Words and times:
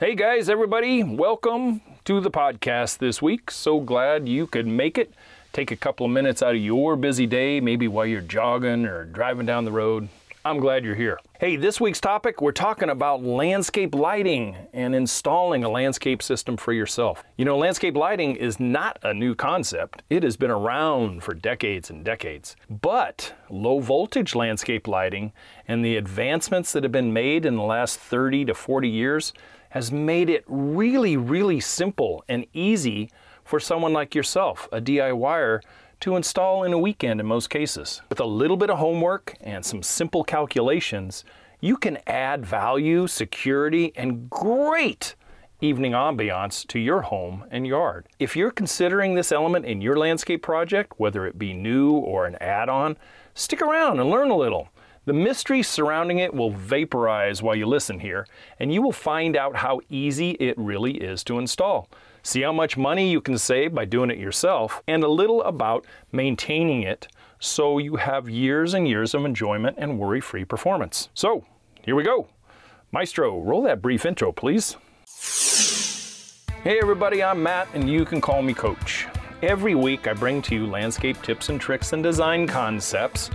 Hey 0.00 0.14
guys, 0.14 0.48
everybody, 0.48 1.02
welcome 1.02 1.82
to 2.06 2.22
the 2.22 2.30
podcast 2.30 2.96
this 2.96 3.20
week. 3.20 3.50
So 3.50 3.80
glad 3.80 4.26
you 4.26 4.46
could 4.46 4.66
make 4.66 4.96
it. 4.96 5.12
Take 5.52 5.70
a 5.70 5.76
couple 5.76 6.06
of 6.06 6.12
minutes 6.12 6.42
out 6.42 6.54
of 6.54 6.60
your 6.62 6.96
busy 6.96 7.26
day, 7.26 7.60
maybe 7.60 7.86
while 7.86 8.06
you're 8.06 8.22
jogging 8.22 8.86
or 8.86 9.04
driving 9.04 9.44
down 9.44 9.66
the 9.66 9.72
road. 9.72 10.08
I'm 10.42 10.58
glad 10.58 10.86
you're 10.86 10.94
here. 10.94 11.20
Hey, 11.38 11.56
this 11.56 11.82
week's 11.82 12.00
topic, 12.00 12.40
we're 12.40 12.50
talking 12.50 12.88
about 12.88 13.22
landscape 13.22 13.94
lighting 13.94 14.56
and 14.72 14.94
installing 14.94 15.64
a 15.64 15.68
landscape 15.68 16.22
system 16.22 16.56
for 16.56 16.72
yourself. 16.72 17.22
You 17.36 17.44
know, 17.44 17.58
landscape 17.58 17.94
lighting 17.94 18.36
is 18.36 18.58
not 18.58 18.98
a 19.02 19.12
new 19.12 19.34
concept. 19.34 20.02
It 20.08 20.22
has 20.22 20.38
been 20.38 20.50
around 20.50 21.22
for 21.22 21.34
decades 21.34 21.90
and 21.90 22.02
decades. 22.02 22.56
But 22.70 23.34
low 23.50 23.80
voltage 23.80 24.34
landscape 24.34 24.88
lighting 24.88 25.34
and 25.68 25.84
the 25.84 25.98
advancements 25.98 26.72
that 26.72 26.84
have 26.84 26.92
been 26.92 27.12
made 27.12 27.44
in 27.44 27.56
the 27.56 27.62
last 27.62 28.00
30 28.00 28.46
to 28.46 28.54
40 28.54 28.88
years 28.88 29.34
has 29.70 29.90
made 29.90 30.30
it 30.30 30.44
really, 30.46 31.16
really 31.16 31.60
simple 31.60 32.24
and 32.28 32.46
easy 32.52 33.10
for 33.44 33.58
someone 33.58 33.92
like 33.92 34.14
yourself, 34.14 34.68
a 34.70 34.80
DIYer, 34.80 35.60
to 36.00 36.16
install 36.16 36.64
in 36.64 36.72
a 36.72 36.78
weekend 36.78 37.20
in 37.20 37.26
most 37.26 37.50
cases. 37.50 38.00
With 38.08 38.20
a 38.20 38.24
little 38.24 38.56
bit 38.56 38.70
of 38.70 38.78
homework 38.78 39.34
and 39.40 39.64
some 39.64 39.82
simple 39.82 40.24
calculations, 40.24 41.24
you 41.60 41.76
can 41.76 41.98
add 42.06 42.46
value, 42.46 43.06
security, 43.06 43.92
and 43.96 44.30
great 44.30 45.14
evening 45.60 45.92
ambiance 45.92 46.66
to 46.68 46.78
your 46.78 47.02
home 47.02 47.44
and 47.50 47.66
yard. 47.66 48.08
If 48.18 48.34
you're 48.34 48.50
considering 48.50 49.14
this 49.14 49.30
element 49.30 49.66
in 49.66 49.82
your 49.82 49.96
landscape 49.96 50.42
project, 50.42 50.94
whether 50.96 51.26
it 51.26 51.38
be 51.38 51.52
new 51.52 51.92
or 51.92 52.26
an 52.26 52.36
add 52.36 52.70
on, 52.70 52.96
stick 53.34 53.60
around 53.60 54.00
and 54.00 54.08
learn 54.08 54.30
a 54.30 54.36
little. 54.36 54.70
The 55.06 55.14
mystery 55.14 55.62
surrounding 55.62 56.18
it 56.18 56.34
will 56.34 56.50
vaporize 56.50 57.42
while 57.42 57.56
you 57.56 57.64
listen 57.64 58.00
here, 58.00 58.26
and 58.58 58.72
you 58.72 58.82
will 58.82 58.92
find 58.92 59.34
out 59.34 59.56
how 59.56 59.80
easy 59.88 60.32
it 60.32 60.54
really 60.58 60.98
is 60.98 61.24
to 61.24 61.38
install. 61.38 61.88
See 62.22 62.42
how 62.42 62.52
much 62.52 62.76
money 62.76 63.10
you 63.10 63.22
can 63.22 63.38
save 63.38 63.74
by 63.74 63.86
doing 63.86 64.10
it 64.10 64.18
yourself, 64.18 64.82
and 64.86 65.02
a 65.02 65.08
little 65.08 65.42
about 65.44 65.86
maintaining 66.12 66.82
it 66.82 67.08
so 67.38 67.78
you 67.78 67.96
have 67.96 68.28
years 68.28 68.74
and 68.74 68.86
years 68.86 69.14
of 69.14 69.24
enjoyment 69.24 69.76
and 69.78 69.98
worry 69.98 70.20
free 70.20 70.44
performance. 70.44 71.08
So, 71.14 71.46
here 71.82 71.96
we 71.96 72.02
go. 72.02 72.28
Maestro, 72.92 73.40
roll 73.40 73.62
that 73.62 73.80
brief 73.80 74.04
intro, 74.04 74.32
please. 74.32 74.76
Hey, 76.62 76.78
everybody, 76.78 77.22
I'm 77.22 77.42
Matt, 77.42 77.68
and 77.72 77.88
you 77.88 78.04
can 78.04 78.20
call 78.20 78.42
me 78.42 78.52
Coach. 78.52 79.06
Every 79.42 79.74
week, 79.74 80.06
I 80.06 80.12
bring 80.12 80.42
to 80.42 80.54
you 80.54 80.66
landscape 80.66 81.22
tips 81.22 81.48
and 81.48 81.58
tricks 81.58 81.94
and 81.94 82.02
design 82.02 82.46
concepts 82.46 83.30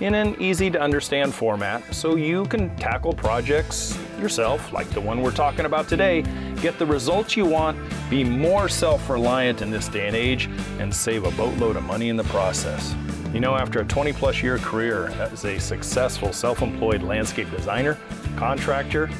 in 0.00 0.14
an 0.14 0.40
easy 0.40 0.70
to 0.70 0.80
understand 0.80 1.34
format 1.34 1.94
so 1.94 2.16
you 2.16 2.46
can 2.46 2.74
tackle 2.76 3.12
projects 3.12 3.98
yourself, 4.18 4.72
like 4.72 4.88
the 4.90 5.00
one 5.00 5.20
we're 5.22 5.30
talking 5.30 5.66
about 5.66 5.88
today, 5.88 6.22
get 6.60 6.78
the 6.78 6.86
results 6.86 7.36
you 7.36 7.44
want, 7.44 7.78
be 8.08 8.24
more 8.24 8.68
self 8.68 9.08
reliant 9.10 9.62
in 9.62 9.70
this 9.70 9.88
day 9.88 10.06
and 10.06 10.16
age, 10.16 10.48
and 10.78 10.94
save 10.94 11.24
a 11.24 11.30
boatload 11.32 11.76
of 11.76 11.82
money 11.84 12.08
in 12.08 12.16
the 12.16 12.24
process. 12.24 12.94
You 13.32 13.40
know, 13.40 13.54
after 13.54 13.80
a 13.80 13.84
20 13.84 14.12
plus 14.14 14.42
year 14.42 14.58
career 14.58 15.08
as 15.20 15.44
a 15.44 15.58
successful 15.58 16.32
self 16.32 16.62
employed 16.62 17.02
landscape 17.02 17.50
designer, 17.50 17.98
contractor, 18.36 19.10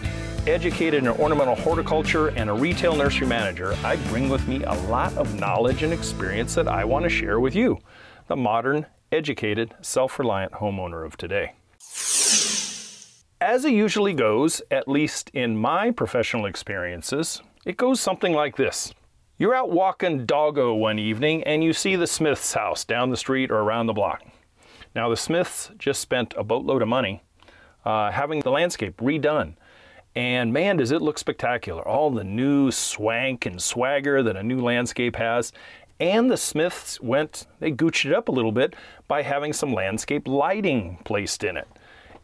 educated 0.47 1.05
in 1.05 1.09
ornamental 1.09 1.55
horticulture, 1.55 2.29
and 2.29 2.49
a 2.49 2.53
retail 2.53 2.97
nursery 2.97 3.27
manager, 3.27 3.77
I 3.85 3.97
bring 4.09 4.31
with 4.31 4.49
me 4.49 4.65
a 4.65 4.73
lot 4.89 5.15
of 5.17 5.39
knowledge 5.39 5.83
and 5.83 5.93
experience 5.93 6.55
that 6.55 6.69
I 6.69 6.85
want 6.85 7.05
to 7.05 7.11
share 7.11 7.39
with 7.39 7.55
you, 7.55 7.79
the 8.27 8.37
modern 8.37 8.87
educated, 9.13 9.75
self 9.81 10.19
reliant 10.19 10.53
homeowner 10.53 11.05
of 11.05 11.17
today. 11.17 11.55
As 13.41 13.65
it 13.65 13.73
usually 13.73 14.13
goes, 14.13 14.61
at 14.71 14.87
least 14.87 15.31
in 15.31 15.57
my 15.57 15.91
professional 15.91 16.47
experiences, 16.47 17.41
it 17.65 17.77
goes 17.77 18.01
something 18.01 18.35
like 18.35 18.57
this. 18.57 18.93
You're 19.39 19.55
out 19.55 19.71
walking 19.71 20.27
doggo 20.27 20.75
one 20.75 20.99
evening 20.99 21.43
and 21.45 21.65
you 21.65 21.73
see 21.73 21.97
the 21.97 22.07
Smith's 22.07 22.53
house 22.53 22.85
down 22.85 23.09
the 23.09 23.17
street 23.17 23.51
or 23.51 23.61
around 23.61 23.87
the 23.87 23.95
block. 23.95 24.23
Now, 24.95 25.09
the 25.09 25.17
Smiths 25.17 25.71
just 25.79 26.03
spent 26.03 26.35
a 26.37 26.45
boatload 26.45 26.83
of 26.83 26.89
money 26.89 27.23
uh, 27.85 28.11
having 28.11 28.41
the 28.41 28.51
landscape 28.51 28.99
redone. 28.99 29.55
And 30.15 30.53
man, 30.53 30.77
does 30.77 30.91
it 30.91 31.01
look 31.01 31.19
spectacular. 31.19 31.87
All 31.87 32.11
the 32.11 32.25
new 32.25 32.71
swank 32.71 33.47
and 33.47 33.63
swagger 33.63 34.23
that 34.23 34.37
a 34.37 34.43
new 34.43 34.61
landscape 34.61 35.17
has. 35.17 35.53
And 36.01 36.31
the 36.31 36.39
Smiths 36.39 36.99
went, 37.01 37.47
they 37.61 37.71
gooched 37.71 38.07
it 38.07 38.15
up 38.15 38.29
a 38.29 38.33
little 38.33 38.53
bit 38.53 38.75
by 39.07 39.21
having 39.23 39.53
some 39.53 39.75
landscape 39.75 40.27
lighting 40.27 40.99
placed 41.05 41.45
in 41.45 41.59
it. 41.59 41.69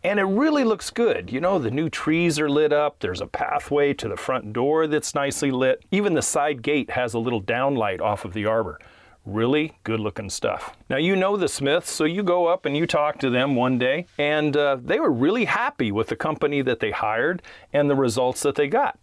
And 0.02 0.18
it 0.18 0.24
really 0.24 0.64
looks 0.64 0.90
good. 0.90 1.30
You 1.30 1.40
know, 1.40 1.58
the 1.58 1.70
new 1.70 1.90
trees 1.90 2.38
are 2.38 2.48
lit 2.48 2.72
up, 2.72 3.00
there's 3.00 3.20
a 3.20 3.26
pathway 3.26 3.92
to 3.94 4.08
the 4.08 4.16
front 4.16 4.52
door 4.52 4.86
that's 4.86 5.14
nicely 5.14 5.50
lit. 5.50 5.84
Even 5.90 6.14
the 6.14 6.22
side 6.22 6.62
gate 6.62 6.90
has 6.90 7.12
a 7.12 7.18
little 7.18 7.42
downlight 7.42 8.00
off 8.00 8.24
of 8.24 8.32
the 8.32 8.46
arbor. 8.46 8.78
Really 9.26 9.76
good 9.82 10.00
looking 10.00 10.30
stuff. 10.30 10.76
Now, 10.88 10.98
you 10.98 11.16
know 11.16 11.36
the 11.36 11.48
Smiths, 11.48 11.90
so 11.90 12.04
you 12.04 12.22
go 12.22 12.46
up 12.46 12.64
and 12.64 12.76
you 12.76 12.86
talk 12.86 13.18
to 13.18 13.30
them 13.30 13.56
one 13.56 13.78
day, 13.78 14.06
and 14.16 14.56
uh, 14.56 14.78
they 14.80 15.00
were 15.00 15.10
really 15.10 15.46
happy 15.46 15.90
with 15.90 16.06
the 16.06 16.16
company 16.16 16.62
that 16.62 16.78
they 16.78 16.92
hired 16.92 17.42
and 17.72 17.90
the 17.90 17.96
results 17.96 18.42
that 18.42 18.54
they 18.54 18.68
got. 18.68 18.98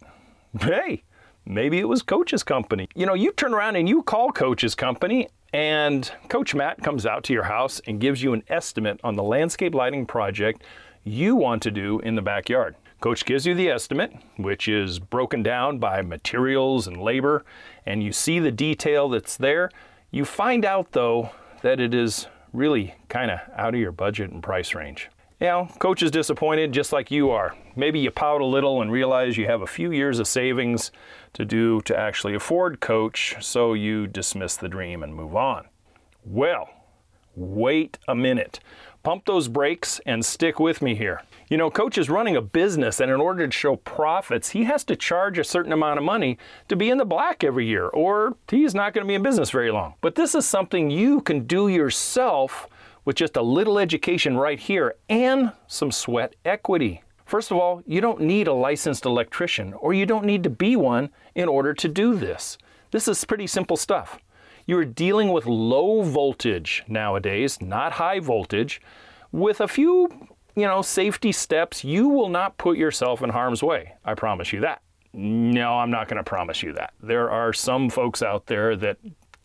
Hey, 0.58 1.02
Maybe 1.46 1.78
it 1.78 1.88
was 1.88 2.02
Coach's 2.02 2.42
company. 2.42 2.88
You 2.94 3.04
know, 3.04 3.14
you 3.14 3.30
turn 3.32 3.52
around 3.52 3.76
and 3.76 3.86
you 3.88 4.02
call 4.02 4.32
Coach's 4.32 4.74
company, 4.74 5.28
and 5.52 6.10
Coach 6.28 6.54
Matt 6.54 6.82
comes 6.82 7.04
out 7.04 7.22
to 7.24 7.32
your 7.34 7.42
house 7.42 7.82
and 7.86 8.00
gives 8.00 8.22
you 8.22 8.32
an 8.32 8.42
estimate 8.48 8.98
on 9.04 9.14
the 9.14 9.22
landscape 9.22 9.74
lighting 9.74 10.06
project 10.06 10.62
you 11.04 11.36
want 11.36 11.62
to 11.62 11.70
do 11.70 12.00
in 12.00 12.14
the 12.14 12.22
backyard. 12.22 12.76
Coach 13.00 13.26
gives 13.26 13.44
you 13.44 13.54
the 13.54 13.68
estimate, 13.68 14.14
which 14.38 14.68
is 14.68 14.98
broken 14.98 15.42
down 15.42 15.78
by 15.78 16.00
materials 16.00 16.86
and 16.86 16.96
labor, 16.96 17.44
and 17.84 18.02
you 18.02 18.10
see 18.10 18.38
the 18.38 18.50
detail 18.50 19.10
that's 19.10 19.36
there. 19.36 19.70
You 20.10 20.24
find 20.24 20.64
out, 20.64 20.92
though, 20.92 21.30
that 21.60 21.78
it 21.78 21.92
is 21.92 22.26
really 22.54 22.94
kind 23.10 23.30
of 23.30 23.40
out 23.54 23.74
of 23.74 23.80
your 23.80 23.92
budget 23.92 24.30
and 24.30 24.42
price 24.42 24.74
range. 24.74 25.10
Know, 25.40 25.68
coach 25.78 26.02
is 26.02 26.10
disappointed 26.10 26.72
just 26.72 26.90
like 26.90 27.10
you 27.10 27.30
are. 27.30 27.54
Maybe 27.76 27.98
you 27.98 28.10
pout 28.10 28.40
a 28.40 28.46
little 28.46 28.80
and 28.80 28.90
realize 28.90 29.36
you 29.36 29.46
have 29.46 29.60
a 29.60 29.66
few 29.66 29.92
years 29.92 30.18
of 30.18 30.26
savings 30.26 30.90
to 31.34 31.44
do 31.44 31.80
to 31.82 31.96
actually 31.96 32.34
afford 32.34 32.80
coach, 32.80 33.36
so 33.40 33.74
you 33.74 34.06
dismiss 34.06 34.56
the 34.56 34.68
dream 34.68 35.02
and 35.02 35.14
move 35.14 35.36
on. 35.36 35.66
Well, 36.24 36.68
wait 37.36 37.98
a 38.08 38.14
minute. 38.14 38.60
Pump 39.02 39.26
those 39.26 39.48
brakes 39.48 40.00
and 40.06 40.24
stick 40.24 40.58
with 40.58 40.80
me 40.80 40.94
here. 40.94 41.20
You 41.50 41.58
know, 41.58 41.70
Coach 41.70 41.98
is 41.98 42.08
running 42.08 42.36
a 42.36 42.40
business, 42.40 43.00
and 43.00 43.10
in 43.10 43.20
order 43.20 43.46
to 43.46 43.52
show 43.52 43.76
profits, 43.76 44.50
he 44.50 44.64
has 44.64 44.82
to 44.84 44.96
charge 44.96 45.38
a 45.38 45.44
certain 45.44 45.72
amount 45.72 45.98
of 45.98 46.04
money 46.04 46.38
to 46.68 46.76
be 46.76 46.88
in 46.88 46.96
the 46.96 47.04
black 47.04 47.44
every 47.44 47.66
year, 47.66 47.88
or 47.88 48.36
he's 48.48 48.74
not 48.74 48.94
going 48.94 49.04
to 49.04 49.08
be 49.08 49.14
in 49.14 49.22
business 49.22 49.50
very 49.50 49.70
long. 49.70 49.94
But 50.00 50.14
this 50.14 50.34
is 50.34 50.46
something 50.46 50.90
you 50.90 51.20
can 51.20 51.46
do 51.46 51.68
yourself 51.68 52.66
with 53.04 53.16
just 53.16 53.36
a 53.36 53.42
little 53.42 53.78
education 53.78 54.38
right 54.38 54.58
here 54.58 54.94
and 55.10 55.52
some 55.66 55.92
sweat 55.92 56.34
equity. 56.46 57.03
First 57.34 57.50
of 57.50 57.56
all, 57.56 57.82
you 57.84 58.00
don't 58.00 58.20
need 58.20 58.46
a 58.46 58.52
licensed 58.52 59.04
electrician 59.04 59.72
or 59.72 59.92
you 59.92 60.06
don't 60.06 60.24
need 60.24 60.44
to 60.44 60.50
be 60.50 60.76
one 60.76 61.10
in 61.34 61.48
order 61.48 61.74
to 61.74 61.88
do 61.88 62.14
this. 62.14 62.58
This 62.92 63.08
is 63.08 63.24
pretty 63.24 63.48
simple 63.48 63.76
stuff. 63.76 64.20
You're 64.66 64.84
dealing 64.84 65.32
with 65.32 65.44
low 65.44 66.02
voltage 66.02 66.84
nowadays, 66.86 67.60
not 67.60 67.94
high 67.94 68.20
voltage. 68.20 68.80
With 69.32 69.60
a 69.60 69.66
few, 69.66 70.28
you 70.54 70.64
know, 70.64 70.80
safety 70.80 71.32
steps, 71.32 71.82
you 71.82 72.08
will 72.08 72.28
not 72.28 72.56
put 72.56 72.78
yourself 72.78 73.20
in 73.20 73.30
harm's 73.30 73.64
way. 73.64 73.94
I 74.04 74.14
promise 74.14 74.52
you 74.52 74.60
that. 74.60 74.82
No, 75.12 75.76
I'm 75.80 75.90
not 75.90 76.06
going 76.06 76.18
to 76.18 76.22
promise 76.22 76.62
you 76.62 76.72
that. 76.74 76.94
There 77.02 77.32
are 77.32 77.52
some 77.52 77.90
folks 77.90 78.22
out 78.22 78.46
there 78.46 78.76
that 78.76 78.98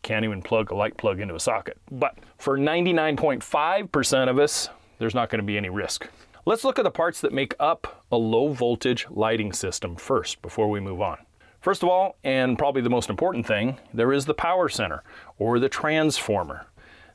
can't 0.04 0.26
even 0.26 0.44
plug 0.44 0.70
a 0.70 0.76
light 0.76 0.96
plug 0.96 1.20
into 1.20 1.34
a 1.34 1.40
socket. 1.40 1.80
But 1.90 2.20
for 2.38 2.56
99.5% 2.56 4.30
of 4.30 4.38
us, 4.38 4.70
there's 5.00 5.16
not 5.16 5.32
going 5.32 5.40
to 5.40 5.44
be 5.44 5.58
any 5.58 5.70
risk. 5.70 6.08
Let's 6.46 6.64
look 6.64 6.80
at 6.80 6.84
the 6.84 6.92
parts 6.92 7.20
that 7.22 7.34
make 7.34 7.54
up 7.60 8.06
a 8.12 8.18
low 8.18 8.54
voltage 8.54 9.06
lighting 9.10 9.52
system 9.52 9.98
first 9.98 10.42
before 10.42 10.70
we 10.70 10.80
move 10.80 11.02
on. 11.02 11.18
First 11.60 11.84
of 11.84 11.90
all, 11.90 12.16
and 12.24 12.58
probably 12.58 12.82
the 12.82 12.90
most 12.90 13.10
important 13.10 13.46
thing, 13.46 13.78
there 13.94 14.14
is 14.14 14.26
the 14.26 14.34
power 14.34 14.70
center 14.70 15.04
or 15.38 15.60
the 15.60 15.68
transformer. 15.68 16.66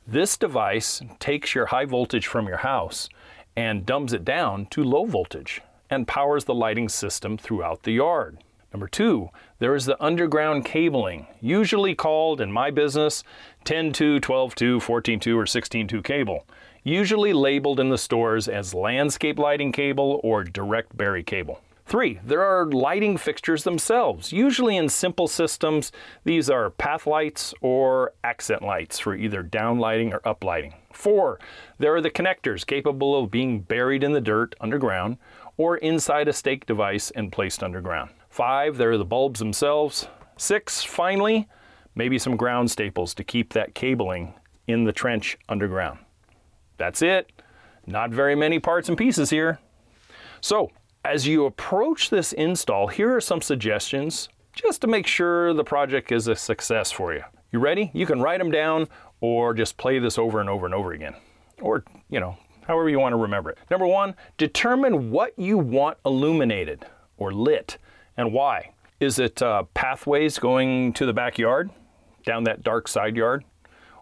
This 0.05 0.37
device 0.37 1.01
takes 1.17 1.55
your 1.55 1.65
high 1.65 1.85
voltage 1.85 2.27
from 2.27 2.47
your 2.47 2.57
house 2.57 3.09
and 3.55 3.85
dumbs 3.85 4.13
it 4.13 4.23
down 4.23 4.67
to 4.67 4.83
low 4.83 5.05
voltage 5.05 5.61
and 5.89 6.07
powers 6.07 6.45
the 6.45 6.53
lighting 6.53 6.87
system 6.87 7.35
throughout 7.35 7.81
the 7.81 7.93
yard. 7.93 8.37
Number 8.71 8.87
two, 8.87 9.29
there 9.57 9.73
is 9.73 9.85
the 9.85 10.01
underground 10.03 10.65
cabling, 10.65 11.25
usually 11.41 11.95
called 11.95 12.41
in 12.41 12.51
my 12.51 12.69
business 12.69 13.23
10 13.63 13.91
2, 13.93 14.19
12 14.19 14.53
2, 14.53 14.79
14 14.79 15.19
2, 15.19 15.39
or 15.39 15.45
16 15.47 15.87
2 15.87 16.01
cable, 16.03 16.45
usually 16.85 17.33
labeled 17.33 17.79
in 17.79 17.89
the 17.89 17.97
stores 17.97 18.47
as 18.47 18.73
landscape 18.73 19.39
lighting 19.39 19.71
cable 19.71 20.21
or 20.23 20.43
direct 20.43 20.95
bury 20.95 21.23
cable. 21.23 21.59
Three, 21.87 22.19
there 22.23 22.41
are 22.41 22.65
lighting 22.65 23.17
fixtures 23.17 23.63
themselves. 23.63 24.31
Usually 24.31 24.77
in 24.77 24.89
simple 24.89 25.27
systems, 25.27 25.91
these 26.23 26.49
are 26.49 26.69
path 26.69 27.05
lights 27.05 27.53
or 27.61 28.13
accent 28.23 28.61
lights 28.61 28.99
for 28.99 29.15
either 29.15 29.43
down 29.43 29.79
lighting 29.79 30.13
or 30.13 30.21
up 30.27 30.43
lighting. 30.43 30.75
Four, 30.93 31.39
there 31.77 31.93
are 31.95 32.01
the 32.01 32.09
connectors 32.09 32.65
capable 32.65 33.17
of 33.17 33.31
being 33.31 33.61
buried 33.61 34.03
in 34.03 34.13
the 34.13 34.21
dirt 34.21 34.55
underground 34.61 35.17
or 35.57 35.77
inside 35.77 36.27
a 36.27 36.33
stake 36.33 36.65
device 36.65 37.11
and 37.11 37.31
placed 37.31 37.63
underground. 37.63 38.11
Five, 38.29 38.77
there 38.77 38.91
are 38.91 38.97
the 38.97 39.05
bulbs 39.05 39.39
themselves. 39.39 40.07
Six, 40.37 40.83
finally, 40.83 41.47
maybe 41.95 42.19
some 42.19 42.35
ground 42.35 42.69
staples 42.69 43.13
to 43.15 43.23
keep 43.23 43.53
that 43.53 43.73
cabling 43.73 44.33
in 44.67 44.83
the 44.83 44.93
trench 44.93 45.37
underground. 45.49 45.99
That's 46.77 47.01
it. 47.01 47.31
Not 47.85 48.11
very 48.11 48.35
many 48.35 48.59
parts 48.59 48.89
and 48.89 48.97
pieces 48.97 49.29
here. 49.29 49.59
So, 50.41 50.71
as 51.03 51.27
you 51.27 51.45
approach 51.45 52.09
this 52.09 52.33
install, 52.33 52.87
here 52.87 53.15
are 53.15 53.21
some 53.21 53.41
suggestions 53.41 54.29
just 54.53 54.81
to 54.81 54.87
make 54.87 55.05
sure 55.05 55.53
the 55.53 55.63
project 55.63 56.11
is 56.11 56.27
a 56.27 56.35
success 56.35 56.91
for 56.91 57.13
you. 57.13 57.23
You 57.51 57.59
ready? 57.59 57.91
You 57.93 58.05
can 58.05 58.21
write 58.21 58.39
them 58.39 58.51
down 58.51 58.87
or 59.21 59.53
just 59.53 59.77
play 59.77 59.99
this 59.99 60.17
over 60.17 60.39
and 60.39 60.49
over 60.49 60.65
and 60.65 60.73
over 60.73 60.93
again. 60.93 61.15
Or, 61.61 61.83
you 62.09 62.19
know, 62.19 62.37
however 62.67 62.89
you 62.89 62.99
want 62.99 63.13
to 63.13 63.17
remember 63.17 63.51
it. 63.51 63.57
Number 63.69 63.87
one, 63.87 64.15
determine 64.37 65.11
what 65.11 65.37
you 65.37 65.57
want 65.57 65.97
illuminated 66.05 66.85
or 67.17 67.31
lit 67.31 67.77
and 68.17 68.33
why. 68.33 68.71
Is 68.99 69.19
it 69.19 69.41
uh, 69.41 69.63
pathways 69.73 70.39
going 70.39 70.93
to 70.93 71.05
the 71.05 71.13
backyard, 71.13 71.69
down 72.25 72.45
that 72.45 72.63
dark 72.63 72.87
side 72.87 73.15
yard? 73.15 73.43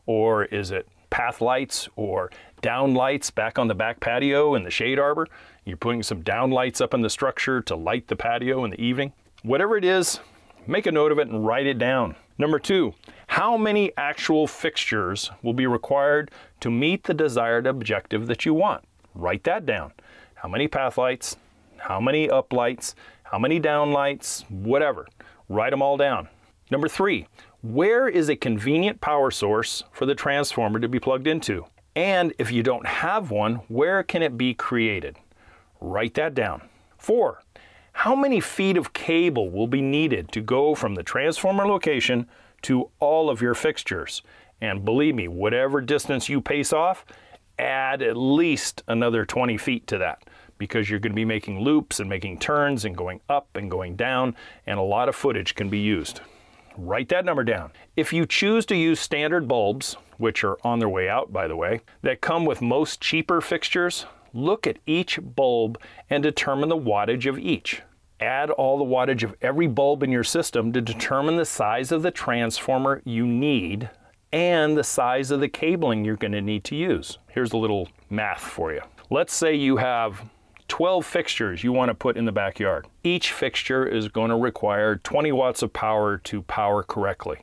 Or 0.06 0.46
is 0.46 0.72
it 0.72 0.88
path 1.14 1.42
lights 1.42 1.88
or 1.96 2.32
down 2.64 2.96
lights 2.96 3.30
back 3.30 3.60
on 3.60 3.68
the 3.68 3.76
back 3.76 4.00
patio 4.00 4.56
in 4.56 4.64
the 4.64 4.72
shade 4.72 4.98
arbor? 4.98 5.28
You're 5.64 5.78
putting 5.78 6.02
some 6.02 6.24
down 6.24 6.50
lights 6.50 6.82
up 6.82 6.96
in 6.96 7.02
the 7.02 7.10
structure 7.10 7.62
to 7.62 7.76
light 7.76 8.08
the 8.08 8.16
patio 8.16 8.66
in 8.66 8.72
the 8.72 8.82
evening. 8.82 9.14
Whatever 9.44 9.78
it 9.78 9.86
is, 9.86 10.20
make 10.66 10.88
a 10.88 10.92
note 10.92 11.12
of 11.12 11.20
it 11.20 11.28
and 11.28 11.46
write 11.46 11.68
it 11.68 11.78
down. 11.78 12.16
Number 12.40 12.58
two, 12.58 12.96
how 13.28 13.58
many 13.58 13.92
actual 13.96 14.48
fixtures 14.48 15.30
will 15.44 15.54
be 15.54 15.68
required 15.68 16.32
to 16.62 16.72
meet 16.72 17.04
the 17.04 17.14
desired 17.14 17.68
objective 17.68 18.26
that 18.26 18.44
you 18.44 18.56
want? 18.56 18.84
Write 19.14 19.44
that 19.44 19.68
down. 19.68 19.94
How 20.34 20.50
many 20.50 20.68
path 20.68 20.98
lights? 20.98 21.38
How 21.78 22.02
many 22.02 22.28
up 22.28 22.52
lights? 22.52 22.96
How 23.22 23.38
many 23.38 23.60
down 23.60 23.92
lights? 23.92 24.46
Whatever. 24.50 25.06
Write 25.48 25.70
them 25.70 25.84
all 25.84 25.96
down. 25.96 26.28
Number 26.72 26.88
three, 26.88 27.28
where 27.64 28.10
is 28.10 28.28
a 28.28 28.36
convenient 28.36 29.00
power 29.00 29.32
source 29.32 29.86
for 29.94 30.06
the 30.06 30.14
transformer 30.14 30.80
to 30.80 30.90
be 30.90 31.00
plugged 31.00 31.28
into? 31.28 31.66
And 31.96 32.34
if 32.38 32.52
you 32.52 32.62
don't 32.62 32.86
have 32.86 33.32
one, 33.32 33.56
where 33.70 34.04
can 34.04 34.22
it 34.22 34.38
be 34.38 34.54
created? 34.54 35.16
Write 35.80 36.16
that 36.16 36.36
down. 36.36 36.68
Four, 36.98 37.42
how 37.94 38.16
many 38.16 38.42
feet 38.42 38.76
of 38.76 38.92
cable 38.92 39.50
will 39.50 39.68
be 39.68 39.82
needed 39.82 40.30
to 40.34 40.42
go 40.42 40.76
from 40.76 40.96
the 40.96 41.04
transformer 41.04 41.66
location 41.66 42.28
to 42.64 42.90
all 43.00 43.30
of 43.30 43.42
your 43.42 43.54
fixtures? 43.54 44.24
And 44.60 44.84
believe 44.84 45.16
me, 45.16 45.30
whatever 45.30 45.80
distance 45.80 46.28
you 46.28 46.42
pace 46.42 46.74
off, 46.74 47.06
add 47.58 48.02
at 48.02 48.18
least 48.18 48.84
another 48.90 49.26
20 49.26 49.58
feet 49.58 49.88
to 49.88 49.98
that 50.00 50.24
because 50.58 50.90
you're 50.90 51.00
going 51.00 51.14
to 51.14 51.16
be 51.16 51.24
making 51.24 51.62
loops 51.62 52.02
and 52.02 52.10
making 52.10 52.40
turns 52.40 52.84
and 52.84 52.98
going 52.98 53.22
up 53.30 53.48
and 53.56 53.72
going 53.72 53.96
down, 53.96 54.36
and 54.68 54.80
a 54.80 54.84
lot 54.84 55.08
of 55.08 55.16
footage 55.16 55.56
can 55.56 55.70
be 55.70 55.80
used. 55.80 56.20
Write 56.78 57.10
that 57.10 57.26
number 57.26 57.44
down. 57.44 57.72
If 57.96 58.14
you 58.14 58.26
choose 58.26 58.66
to 58.68 58.76
use 58.76 59.00
standard 59.00 59.48
bulbs, 59.48 59.96
which 60.18 60.44
are 60.44 60.58
on 60.64 60.80
their 60.80 60.90
way 60.90 61.08
out 61.10 61.32
by 61.32 61.48
the 61.48 61.56
way, 61.56 61.82
that 62.02 62.22
come 62.22 62.46
with 62.46 62.62
most 62.62 63.02
cheaper 63.02 63.42
fixtures, 63.42 64.06
look 64.34 64.66
at 64.66 64.80
each 64.86 65.20
bulb 65.22 65.80
and 66.10 66.24
determine 66.24 66.70
the 66.70 66.78
wattage 66.78 67.30
of 67.30 67.38
each. 67.38 67.82
Add 68.20 68.50
all 68.50 68.78
the 68.78 68.86
wattage 68.86 69.24
of 69.24 69.36
every 69.42 69.68
bulb 69.68 70.02
in 70.02 70.12
your 70.12 70.24
system 70.24 70.72
to 70.74 70.82
determine 70.82 71.36
the 71.36 71.46
size 71.46 71.92
of 71.92 72.02
the 72.02 72.12
transformer 72.12 73.02
you 73.06 73.28
need 73.28 73.90
and 74.32 74.76
the 74.76 74.84
size 74.84 75.30
of 75.30 75.40
the 75.40 75.50
cabling 75.50 76.04
you're 76.04 76.16
going 76.16 76.32
to 76.32 76.42
need 76.42 76.64
to 76.64 76.76
use. 76.76 77.20
Here's 77.30 77.54
a 77.54 77.58
little 77.58 77.88
math 78.10 78.42
for 78.42 78.74
you. 78.74 78.82
Let's 79.12 79.34
say 79.34 79.54
you 79.54 79.78
have 79.78 80.24
12 80.68 81.06
fixtures 81.06 81.64
you 81.64 81.72
want 81.72 81.90
to 81.90 81.96
put 81.96 82.18
in 82.18 82.26
the 82.26 82.32
backyard. 82.32 82.88
Each 83.04 83.32
fixture 83.32 83.86
is 83.86 84.08
going 84.08 84.30
to 84.30 84.38
require 84.38 84.96
20 84.96 85.32
watts 85.32 85.62
of 85.62 85.74
power 85.74 86.18
to 86.20 86.42
power 86.44 86.84
correctly. 86.84 87.40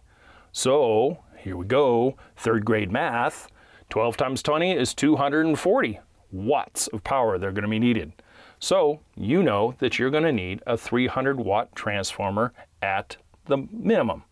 So, 0.53 1.19
here 1.39 1.57
we 1.57 1.67
go, 1.67 2.17
third 2.37 2.65
grade 2.65 2.91
math. 2.91 3.49
12 3.91 4.17
times 4.17 4.43
20 4.43 4.73
is 4.73 4.95
240 4.95 6.01
watts 6.33 6.87
of 6.89 7.03
power 7.03 7.39
they're 7.39 7.53
going 7.53 7.63
to 7.63 7.69
be 7.69 7.79
needed. 7.79 8.13
So 8.59 9.01
you 9.17 9.43
know 9.43 9.75
that 9.79 9.99
you're 9.99 10.11
going 10.11 10.25
to 10.25 10.33
need 10.33 10.63
a 10.67 10.77
300 10.77 11.41
watt 11.41 11.75
transformer 11.75 12.53
at 12.83 13.17
the 13.47 13.67
minimum. 13.73 14.25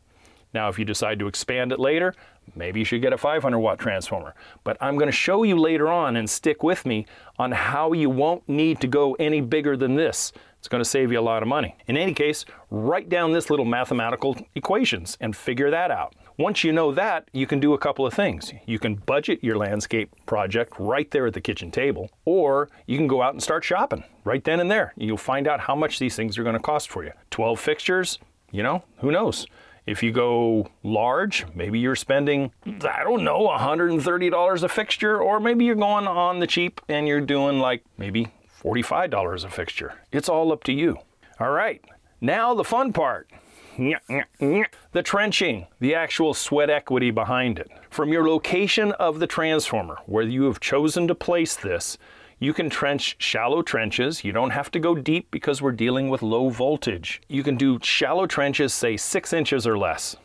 Now, 0.54 0.68
if 0.68 0.78
you 0.78 0.84
decide 0.84 1.18
to 1.18 1.26
expand 1.26 1.72
it 1.72 1.78
later, 1.78 2.14
maybe 2.56 2.80
you 2.80 2.84
should 2.84 3.02
get 3.02 3.12
a 3.12 3.18
500 3.18 3.58
watt 3.58 3.78
transformer. 3.78 4.34
But 4.64 4.76
I'm 4.80 4.96
going 4.96 5.08
to 5.08 5.12
show 5.12 5.42
you 5.42 5.58
later 5.58 5.88
on 5.88 6.16
and 6.16 6.28
stick 6.28 6.62
with 6.62 6.86
me 6.86 7.06
on 7.38 7.52
how 7.52 7.92
you 7.92 8.10
won't 8.10 8.48
need 8.48 8.80
to 8.80 8.86
go 8.86 9.14
any 9.14 9.40
bigger 9.40 9.76
than 9.76 9.94
this. 9.94 10.32
It's 10.58 10.68
going 10.68 10.82
to 10.82 10.88
save 10.88 11.12
you 11.12 11.20
a 11.20 11.22
lot 11.22 11.42
of 11.42 11.48
money. 11.48 11.76
In 11.86 11.96
any 11.96 12.14
case, 12.14 12.44
write 12.70 13.08
down 13.08 13.32
this 13.32 13.48
little 13.48 13.64
mathematical 13.64 14.36
equations 14.54 15.16
and 15.20 15.36
figure 15.36 15.70
that 15.70 15.90
out. 15.90 16.14
Once 16.36 16.64
you 16.64 16.72
know 16.72 16.92
that, 16.92 17.28
you 17.32 17.46
can 17.46 17.60
do 17.60 17.74
a 17.74 17.78
couple 17.78 18.06
of 18.06 18.14
things. 18.14 18.52
You 18.66 18.78
can 18.78 18.94
budget 18.94 19.42
your 19.42 19.56
landscape 19.56 20.14
project 20.26 20.72
right 20.78 21.10
there 21.10 21.26
at 21.26 21.34
the 21.34 21.40
kitchen 21.40 21.70
table, 21.70 22.10
or 22.24 22.68
you 22.86 22.96
can 22.96 23.06
go 23.06 23.22
out 23.22 23.34
and 23.34 23.42
start 23.42 23.64
shopping 23.64 24.04
right 24.24 24.42
then 24.44 24.60
and 24.60 24.70
there. 24.70 24.94
You'll 24.96 25.16
find 25.16 25.46
out 25.48 25.60
how 25.60 25.74
much 25.74 25.98
these 25.98 26.16
things 26.16 26.38
are 26.38 26.44
going 26.44 26.56
to 26.56 26.60
cost 26.60 26.90
for 26.90 27.04
you. 27.04 27.12
12 27.30 27.58
fixtures, 27.58 28.18
you 28.50 28.62
know, 28.62 28.82
who 28.98 29.10
knows? 29.10 29.46
If 29.88 30.02
you 30.02 30.12
go 30.12 30.68
large, 30.82 31.46
maybe 31.54 31.78
you're 31.78 31.96
spending, 31.96 32.52
I 32.66 33.02
don't 33.02 33.24
know, 33.24 33.48
$130 33.48 34.62
a 34.62 34.68
fixture, 34.68 35.22
or 35.22 35.40
maybe 35.40 35.64
you're 35.64 35.76
going 35.76 36.06
on 36.06 36.40
the 36.40 36.46
cheap 36.46 36.82
and 36.90 37.08
you're 37.08 37.22
doing 37.22 37.58
like 37.58 37.82
maybe 37.96 38.26
$45 38.62 39.44
a 39.44 39.48
fixture. 39.48 39.94
It's 40.12 40.28
all 40.28 40.52
up 40.52 40.62
to 40.64 40.74
you. 40.74 40.98
All 41.40 41.52
right, 41.52 41.82
now 42.20 42.52
the 42.52 42.64
fun 42.64 42.92
part. 42.92 43.30
The 43.78 45.02
trenching, 45.02 45.66
the 45.80 45.94
actual 45.94 46.34
sweat 46.34 46.68
equity 46.68 47.10
behind 47.10 47.58
it. 47.58 47.70
From 47.88 48.12
your 48.12 48.28
location 48.28 48.92
of 48.92 49.20
the 49.20 49.26
transformer, 49.26 49.96
where 50.04 50.24
you 50.24 50.44
have 50.44 50.60
chosen 50.60 51.08
to 51.08 51.14
place 51.14 51.56
this, 51.56 51.96
you 52.40 52.52
can 52.52 52.70
trench 52.70 53.16
shallow 53.18 53.62
trenches. 53.62 54.24
You 54.24 54.32
don't 54.32 54.50
have 54.50 54.70
to 54.70 54.78
go 54.78 54.94
deep 54.94 55.30
because 55.30 55.60
we're 55.60 55.72
dealing 55.72 56.08
with 56.08 56.22
low 56.22 56.50
voltage. 56.50 57.20
You 57.28 57.42
can 57.42 57.56
do 57.56 57.78
shallow 57.82 58.26
trenches, 58.26 58.72
say 58.72 58.96
six 58.96 59.32
inches 59.32 59.66
or 59.66 59.76
less. 59.76 60.16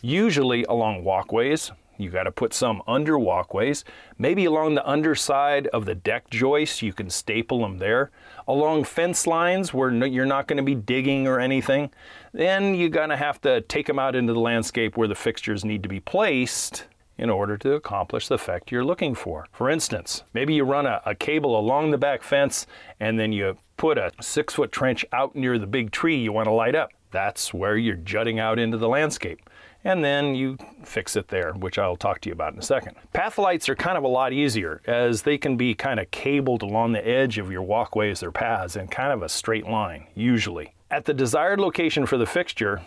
Usually 0.00 0.64
along 0.64 1.04
walkways, 1.04 1.70
you 1.98 2.10
got 2.10 2.24
to 2.24 2.32
put 2.32 2.54
some 2.54 2.82
under 2.88 3.18
walkways. 3.18 3.84
Maybe 4.18 4.46
along 4.46 4.74
the 4.74 4.88
underside 4.88 5.66
of 5.68 5.84
the 5.84 5.94
deck 5.94 6.30
joists, 6.30 6.82
you 6.82 6.92
can 6.92 7.10
staple 7.10 7.60
them 7.60 7.78
there. 7.78 8.10
Along 8.48 8.82
fence 8.82 9.26
lines 9.26 9.74
where 9.74 9.92
you're 10.06 10.26
not 10.26 10.48
going 10.48 10.56
to 10.56 10.62
be 10.62 10.74
digging 10.74 11.28
or 11.28 11.38
anything, 11.38 11.90
then 12.32 12.74
you're 12.74 12.88
going 12.88 13.10
to 13.10 13.16
have 13.16 13.40
to 13.42 13.60
take 13.60 13.86
them 13.86 13.98
out 13.98 14.16
into 14.16 14.32
the 14.32 14.40
landscape 14.40 14.96
where 14.96 15.06
the 15.06 15.14
fixtures 15.14 15.64
need 15.64 15.82
to 15.82 15.88
be 15.88 16.00
placed 16.00 16.86
in 17.22 17.30
order 17.30 17.56
to 17.56 17.74
accomplish 17.74 18.26
the 18.26 18.34
effect 18.34 18.72
you're 18.72 18.84
looking 18.84 19.14
for. 19.14 19.46
For 19.52 19.70
instance, 19.70 20.24
maybe 20.34 20.54
you 20.54 20.64
run 20.64 20.86
a, 20.86 21.00
a, 21.06 21.14
cable 21.14 21.56
along 21.56 21.92
the 21.92 21.98
back 21.98 22.24
fence 22.24 22.66
and 22.98 23.16
then 23.16 23.32
you 23.32 23.56
put 23.76 23.96
a 23.96 24.10
six 24.20 24.54
foot 24.54 24.72
trench 24.72 25.04
out 25.12 25.36
near 25.36 25.56
the 25.56 25.68
big 25.68 25.92
tree 25.92 26.16
you 26.16 26.32
want 26.32 26.46
to 26.46 26.52
light 26.52 26.74
up. 26.74 26.90
That's 27.12 27.54
where 27.54 27.76
you're 27.76 27.94
jutting 27.94 28.40
out 28.40 28.58
into 28.58 28.76
the 28.76 28.88
landscape 28.88 29.48
and 29.84 30.02
then 30.04 30.34
you 30.34 30.56
fix 30.84 31.14
it 31.14 31.28
there, 31.28 31.52
which 31.52 31.78
I'll 31.78 31.96
talk 31.96 32.20
to 32.22 32.28
you 32.28 32.32
about 32.32 32.54
in 32.54 32.58
a 32.58 32.62
second. 32.62 32.96
Path 33.12 33.38
lights 33.38 33.68
are 33.68 33.76
kind 33.76 33.96
of 33.96 34.02
a 34.02 34.08
lot 34.08 34.32
easier 34.32 34.80
as 34.86 35.22
they 35.22 35.38
can 35.38 35.56
be 35.56 35.74
kind 35.74 36.00
of 36.00 36.10
cabled 36.10 36.62
along 36.62 36.92
the 36.92 37.06
edge 37.06 37.38
of 37.38 37.52
your 37.52 37.62
walkways 37.62 38.22
or 38.24 38.32
paths 38.32 38.74
in 38.74 38.88
kind 38.88 39.12
of 39.12 39.22
a 39.22 39.28
straight 39.28 39.66
line, 39.66 40.08
usually. 40.16 40.74
At 40.90 41.04
the 41.04 41.14
desired 41.14 41.60
location 41.60 42.04
for 42.04 42.18
the 42.18 42.26
fixture, 42.26 42.82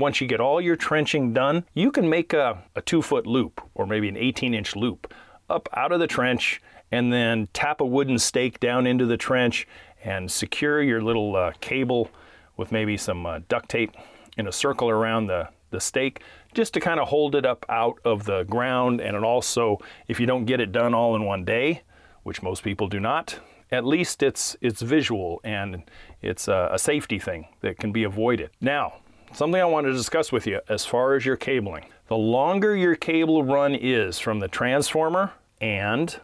once 0.00 0.20
you 0.20 0.26
get 0.26 0.40
all 0.40 0.60
your 0.60 0.76
trenching 0.76 1.32
done, 1.32 1.64
you 1.74 1.90
can 1.90 2.08
make 2.08 2.32
a, 2.32 2.62
a 2.74 2.82
two 2.82 3.02
foot 3.02 3.26
loop 3.26 3.60
or 3.74 3.86
maybe 3.86 4.08
an 4.08 4.16
18 4.16 4.54
inch 4.54 4.76
loop 4.76 5.12
up 5.48 5.68
out 5.74 5.92
of 5.92 6.00
the 6.00 6.06
trench 6.06 6.60
and 6.90 7.12
then 7.12 7.48
tap 7.52 7.80
a 7.80 7.86
wooden 7.86 8.18
stake 8.18 8.60
down 8.60 8.86
into 8.86 9.06
the 9.06 9.16
trench 9.16 9.66
and 10.04 10.30
secure 10.30 10.82
your 10.82 11.02
little 11.02 11.34
uh, 11.34 11.52
cable 11.60 12.10
with 12.56 12.72
maybe 12.72 12.96
some 12.96 13.26
uh, 13.26 13.40
duct 13.48 13.68
tape 13.68 13.92
in 14.36 14.46
a 14.46 14.52
circle 14.52 14.88
around 14.88 15.26
the, 15.26 15.48
the 15.70 15.80
stake 15.80 16.22
just 16.54 16.72
to 16.74 16.80
kind 16.80 17.00
of 17.00 17.08
hold 17.08 17.34
it 17.34 17.44
up 17.44 17.66
out 17.68 17.98
of 18.04 18.24
the 18.24 18.44
ground. 18.44 19.00
And 19.00 19.16
it 19.16 19.22
also, 19.22 19.78
if 20.08 20.20
you 20.20 20.26
don't 20.26 20.44
get 20.44 20.60
it 20.60 20.72
done 20.72 20.94
all 20.94 21.14
in 21.16 21.24
one 21.24 21.44
day, 21.44 21.82
which 22.22 22.42
most 22.42 22.62
people 22.62 22.88
do 22.88 23.00
not, 23.00 23.38
at 23.70 23.84
least 23.84 24.22
it's 24.22 24.56
it's 24.60 24.80
visual 24.80 25.40
and 25.42 25.82
it's 26.22 26.48
a, 26.48 26.70
a 26.72 26.78
safety 26.78 27.18
thing 27.18 27.48
that 27.60 27.78
can 27.78 27.92
be 27.92 28.04
avoided. 28.04 28.50
Now, 28.60 28.94
something 29.32 29.60
I 29.60 29.64
want 29.64 29.86
to 29.86 29.92
discuss 29.92 30.32
with 30.32 30.46
you 30.46 30.60
as 30.68 30.84
far 30.84 31.14
as 31.14 31.24
your 31.24 31.36
cabling. 31.36 31.86
The 32.08 32.16
longer 32.16 32.76
your 32.76 32.94
cable 32.94 33.44
run 33.44 33.74
is 33.74 34.18
from 34.18 34.40
the 34.40 34.48
transformer 34.48 35.32
and 35.60 36.18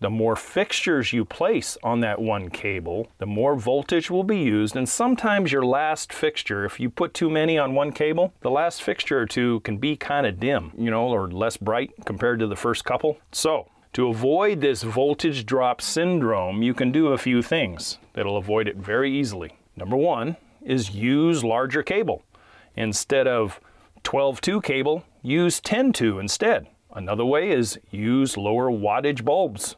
the 0.00 0.10
more 0.10 0.36
fixtures 0.36 1.12
you 1.12 1.24
place 1.24 1.76
on 1.82 2.00
that 2.00 2.20
one 2.20 2.50
cable, 2.50 3.10
the 3.18 3.26
more 3.26 3.56
voltage 3.56 4.10
will 4.10 4.22
be 4.22 4.38
used. 4.38 4.76
And 4.76 4.88
sometimes 4.88 5.50
your 5.50 5.64
last 5.64 6.12
fixture, 6.12 6.64
if 6.64 6.78
you 6.78 6.88
put 6.88 7.14
too 7.14 7.28
many 7.28 7.58
on 7.58 7.74
one 7.74 7.90
cable, 7.90 8.32
the 8.40 8.50
last 8.50 8.82
fixture 8.82 9.18
or 9.18 9.26
two 9.26 9.60
can 9.60 9.78
be 9.78 9.96
kind 9.96 10.26
of 10.26 10.38
dim, 10.38 10.72
you 10.78 10.90
know, 10.90 11.08
or 11.08 11.28
less 11.28 11.56
bright 11.56 11.90
compared 12.04 12.38
to 12.38 12.46
the 12.46 12.56
first 12.56 12.84
couple. 12.84 13.18
So, 13.32 13.68
to 13.94 14.08
avoid 14.08 14.60
this 14.60 14.82
voltage 14.82 15.44
drop 15.46 15.80
syndrome, 15.80 16.62
you 16.62 16.74
can 16.74 16.92
do 16.92 17.08
a 17.08 17.18
few 17.18 17.42
things 17.42 17.98
that'll 18.12 18.36
avoid 18.36 18.68
it 18.68 18.76
very 18.76 19.12
easily. 19.12 19.58
Number 19.76 19.96
one, 19.96 20.36
is 20.62 20.90
use 20.90 21.42
larger 21.42 21.82
cable. 21.82 22.22
Instead 22.78 23.26
of 23.26 23.58
12-2 24.04 24.62
cable, 24.62 25.02
use 25.20 25.60
10-2 25.60 26.20
instead. 26.20 26.68
Another 26.94 27.24
way 27.24 27.50
is 27.50 27.76
use 27.90 28.36
lower 28.36 28.70
wattage 28.70 29.24
bulbs. 29.24 29.74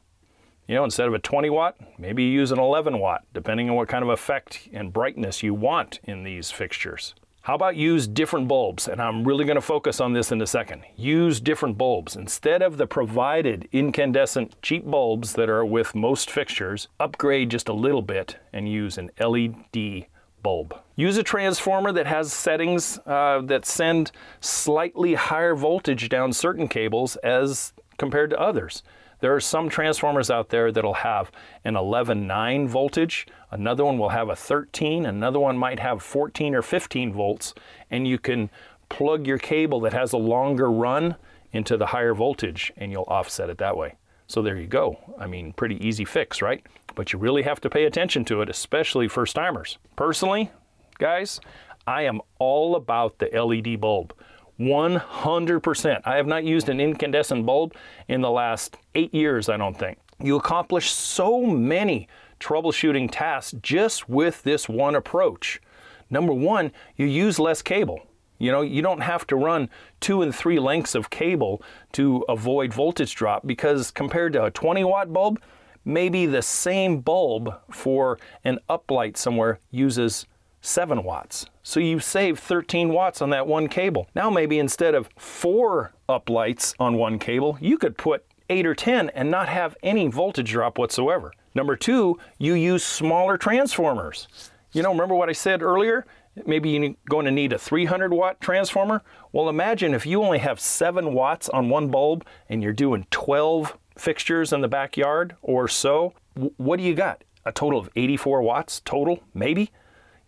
You 0.69 0.75
know, 0.75 0.85
instead 0.85 1.09
of 1.09 1.15
a 1.15 1.19
20 1.19 1.49
watt, 1.49 1.77
maybe 1.99 2.25
use 2.25 2.53
an 2.53 2.59
11 2.59 2.99
watt, 2.99 3.25
depending 3.33 3.71
on 3.71 3.77
what 3.77 3.89
kind 3.89 4.05
of 4.05 4.11
effect 4.11 4.69
and 4.75 4.93
brightness 4.93 5.43
you 5.43 5.55
want 5.55 5.99
in 6.05 6.25
these 6.25 6.51
fixtures. 6.51 7.15
How 7.41 7.55
about 7.55 7.75
use 7.75 8.07
different 8.07 8.49
bulbs? 8.49 8.87
And 8.87 9.01
I'm 9.01 9.25
really 9.25 9.47
going 9.47 9.55
to 9.55 9.63
focus 9.63 9.99
on 9.99 10.13
this 10.13 10.31
in 10.31 10.43
a 10.43 10.47
second. 10.47 10.83
Use 10.95 11.41
different 11.41 11.79
bulbs. 11.79 12.17
Instead 12.17 12.61
of 12.61 12.77
the 12.77 12.87
provided 12.87 13.67
incandescent 13.73 14.61
cheap 14.61 14.85
bulbs 14.85 15.33
that 15.33 15.49
are 15.49 15.65
with 15.65 15.95
most 15.95 16.31
fixtures, 16.31 16.89
upgrade 17.01 17.51
just 17.51 17.71
a 17.71 17.73
little 17.73 18.03
bit 18.03 18.37
and 18.53 18.71
use 18.71 18.99
an 18.99 19.11
LED 19.19 20.05
bulb. 20.43 20.75
Use 20.97 21.17
a 21.17 21.23
transformer 21.23 21.93
that 21.93 22.07
has 22.07 22.33
settings 22.33 22.99
uh, 23.07 23.41
that 23.45 23.67
send 23.67 24.13
slightly 24.41 25.15
higher 25.15 25.55
voltage 25.55 26.09
down 26.09 26.33
certain 26.33 26.69
cables 26.69 27.17
as 27.17 27.73
compared 27.99 28.31
to 28.31 28.41
others. 28.41 28.83
There 29.21 29.35
are 29.35 29.41
some 29.41 29.69
transformers 29.69 30.31
out 30.31 30.49
there 30.49 30.73
that'll 30.73 30.95
have 30.95 31.31
an 31.65 31.75
11.9 31.75 32.69
voltage, 32.69 33.27
another 33.51 33.85
one 33.85 33.99
will 33.99 34.09
have 34.09 34.31
a 34.31 34.37
13, 34.37 35.05
another 35.05 35.39
one 35.39 35.59
might 35.59 35.79
have 35.79 36.03
14 36.03 36.55
or 36.55 36.63
15 36.63 37.13
volts, 37.13 37.55
and 37.91 38.09
you 38.09 38.19
can 38.19 38.49
plug 38.89 39.27
your 39.27 39.39
cable 39.39 39.81
that 39.81 39.93
has 39.93 40.13
a 40.13 40.19
longer 40.19 40.71
run 40.71 41.17
into 41.53 41.77
the 41.77 41.87
higher 41.87 42.15
voltage 42.15 42.73
and 42.77 42.93
you'll 42.93 43.05
offset 43.05 43.51
it 43.51 43.59
that 43.59 43.77
way. 43.77 43.95
So 44.31 44.43
there 44.43 44.57
you 44.57 44.69
go. 44.69 44.97
I 45.19 45.27
mean, 45.27 45.53
pretty 45.55 45.85
easy 45.85 46.05
fix, 46.05 46.41
right? 46.41 46.65
But 46.95 47.13
you 47.13 47.19
really 47.19 47.43
have 47.43 47.61
to 47.63 47.69
pay 47.69 47.87
attention 47.87 48.25
to 48.27 48.43
it, 48.43 48.49
especially 48.49 49.09
first 49.09 49.35
timers. 49.35 49.79
Personally, 49.97 50.53
guys, 51.01 51.41
I 51.85 52.03
am 52.03 52.21
all 52.39 52.77
about 52.77 53.19
the 53.19 53.27
LED 53.27 53.81
bulb. 53.81 54.15
100%. 54.61 56.03
I 56.05 56.15
have 56.15 56.29
not 56.29 56.45
used 56.45 56.69
an 56.69 56.79
incandescent 56.79 57.45
bulb 57.45 57.75
in 58.07 58.21
the 58.21 58.31
last 58.31 58.77
eight 58.95 59.13
years, 59.13 59.49
I 59.49 59.57
don't 59.57 59.77
think. 59.77 59.99
You 60.23 60.37
accomplish 60.37 60.93
so 60.93 61.45
many 61.45 62.07
troubleshooting 62.39 63.09
tasks 63.11 63.57
just 63.61 64.09
with 64.09 64.45
this 64.45 64.69
one 64.69 64.95
approach. 64.95 65.61
Number 66.09 66.33
one, 66.33 66.71
you 66.95 67.07
use 67.07 67.41
less 67.41 67.63
cable. 67.63 68.07
You 68.41 68.51
know, 68.51 68.63
you 68.63 68.81
don't 68.81 69.03
have 69.03 69.27
to 69.29 69.37
run 69.37 69.69
two 70.01 70.23
and 70.23 70.35
three 70.35 70.59
lengths 70.59 70.95
of 70.95 71.11
cable 71.11 71.63
to 71.93 72.25
avoid 72.29 72.73
voltage 72.73 73.15
drop 73.15 73.47
because 73.47 73.91
compared 73.91 74.33
to 74.33 74.45
a 74.45 74.51
20 74.51 74.83
watt 74.83 75.13
bulb, 75.13 75.41
maybe 75.85 76.25
the 76.25 76.41
same 76.41 77.01
bulb 77.01 77.55
for 77.71 78.19
an 78.43 78.59
uplight 78.69 79.19
somewhere 79.19 79.61
uses 79.71 80.27
7 80.63 81.05
watts. 81.05 81.47
So 81.63 81.81
you 81.81 82.01
save 82.01 82.39
13 82.39 82.89
watts 82.89 83.21
on 83.21 83.29
that 83.31 83.47
one 83.47 83.69
cable. 83.69 84.09
Now 84.15 84.31
maybe 84.31 84.59
instead 84.59 84.95
of 84.95 85.11
four 85.19 85.93
uplights 86.09 86.75
on 86.81 86.97
one 86.97 87.19
cable, 87.19 87.59
you 87.61 87.77
could 87.77 87.99
put 87.99 88.25
8 88.49 88.67
or 88.67 88.75
10 88.75 89.11
and 89.11 89.31
not 89.31 89.51
have 89.51 89.77
any 89.83 90.09
voltage 90.09 90.51
drop 90.51 90.79
whatsoever. 90.79 91.33
Number 91.55 91.77
two, 91.77 92.19
you 92.39 92.55
use 92.55 92.85
smaller 92.85 93.37
transformers. 93.37 94.29
You 94.73 94.83
know, 94.83 94.93
remember 94.93 95.15
what 95.15 95.29
I 95.29 95.33
said 95.33 95.63
earlier? 95.63 96.07
Maybe 96.47 96.71
you're 96.71 96.95
going 97.09 97.27
to 97.27 97.31
need 97.31 97.53
a 97.53 97.59
300 97.59 98.13
watt 98.13 98.41
transformer. 98.41 99.03
Well, 99.33 99.49
imagine 99.49 99.95
if 99.95 100.07
you 100.07 100.23
only 100.23 100.39
have 100.39 100.61
7 100.61 101.13
watts 101.13 101.49
on 101.49 101.69
one 101.69 101.89
bulb 101.89 102.25
and 102.49 102.63
you're 102.63 102.73
doing 102.73 103.07
12 103.11 103.77
fixtures 103.99 104.53
in 104.53 104.61
the 104.61 104.69
backyard 104.69 105.37
or 105.43 105.69
so. 105.69 106.15
What 106.57 106.79
do 106.79 106.83
you 106.83 106.95
got? 106.95 107.25
A 107.45 107.53
total 107.53 107.79
of 107.79 107.91
84 107.97 108.43
watts 108.43 108.81
total, 108.81 109.23
maybe? 109.35 109.71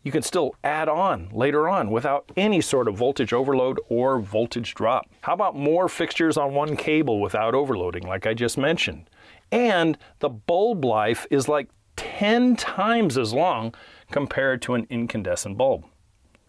you 0.02 0.10
can 0.10 0.22
still 0.22 0.54
add 0.64 0.88
on 0.88 1.28
later 1.32 1.68
on 1.68 1.90
without 1.90 2.30
any 2.36 2.60
sort 2.60 2.88
of 2.88 2.96
voltage 2.96 3.32
overload 3.32 3.78
or 3.88 4.18
voltage 4.18 4.74
drop. 4.74 5.08
How 5.22 5.34
about 5.34 5.56
more 5.56 5.88
fixtures 5.88 6.36
on 6.36 6.54
one 6.54 6.76
cable 6.76 7.20
without 7.20 7.54
overloading, 7.54 8.06
like 8.06 8.26
I 8.26 8.34
just 8.34 8.58
mentioned? 8.58 9.08
And 9.50 9.96
the 10.18 10.28
bulb 10.28 10.84
life 10.84 11.26
is 11.30 11.48
like 11.48 11.68
10 11.96 12.56
times 12.56 13.16
as 13.16 13.32
long 13.32 13.74
compared 14.10 14.60
to 14.62 14.74
an 14.74 14.86
incandescent 14.90 15.56
bulb. 15.56 15.84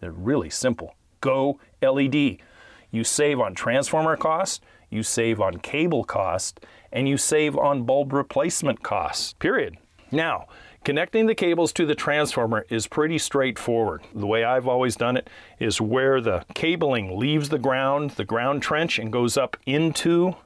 They're 0.00 0.12
really 0.12 0.50
simple. 0.50 0.94
Go 1.20 1.58
LED. 1.82 2.38
You 2.90 3.04
save 3.04 3.40
on 3.40 3.54
transformer 3.54 4.16
cost, 4.16 4.62
you 4.90 5.02
save 5.02 5.40
on 5.40 5.58
cable 5.58 6.04
cost, 6.04 6.60
and 6.92 7.08
you 7.08 7.16
save 7.16 7.56
on 7.56 7.84
bulb 7.84 8.12
replacement 8.12 8.82
costs, 8.82 9.32
period. 9.34 9.78
Now, 10.12 10.46
Connecting 10.84 11.24
the 11.24 11.34
cables 11.34 11.72
to 11.72 11.86
the 11.86 11.94
transformer 11.94 12.66
is 12.68 12.86
pretty 12.86 13.16
straightforward. 13.16 14.02
The 14.14 14.26
way 14.26 14.44
I've 14.44 14.68
always 14.68 14.96
done 14.96 15.16
it 15.16 15.30
is 15.58 15.80
where 15.80 16.20
the 16.20 16.44
cabling 16.52 17.18
leaves 17.18 17.48
the 17.48 17.58
ground, 17.58 18.10
the 18.10 18.24
ground 18.26 18.60
trench, 18.60 18.98
and 18.98 19.10
goes 19.10 19.38
up 19.38 19.56
into 19.64 20.36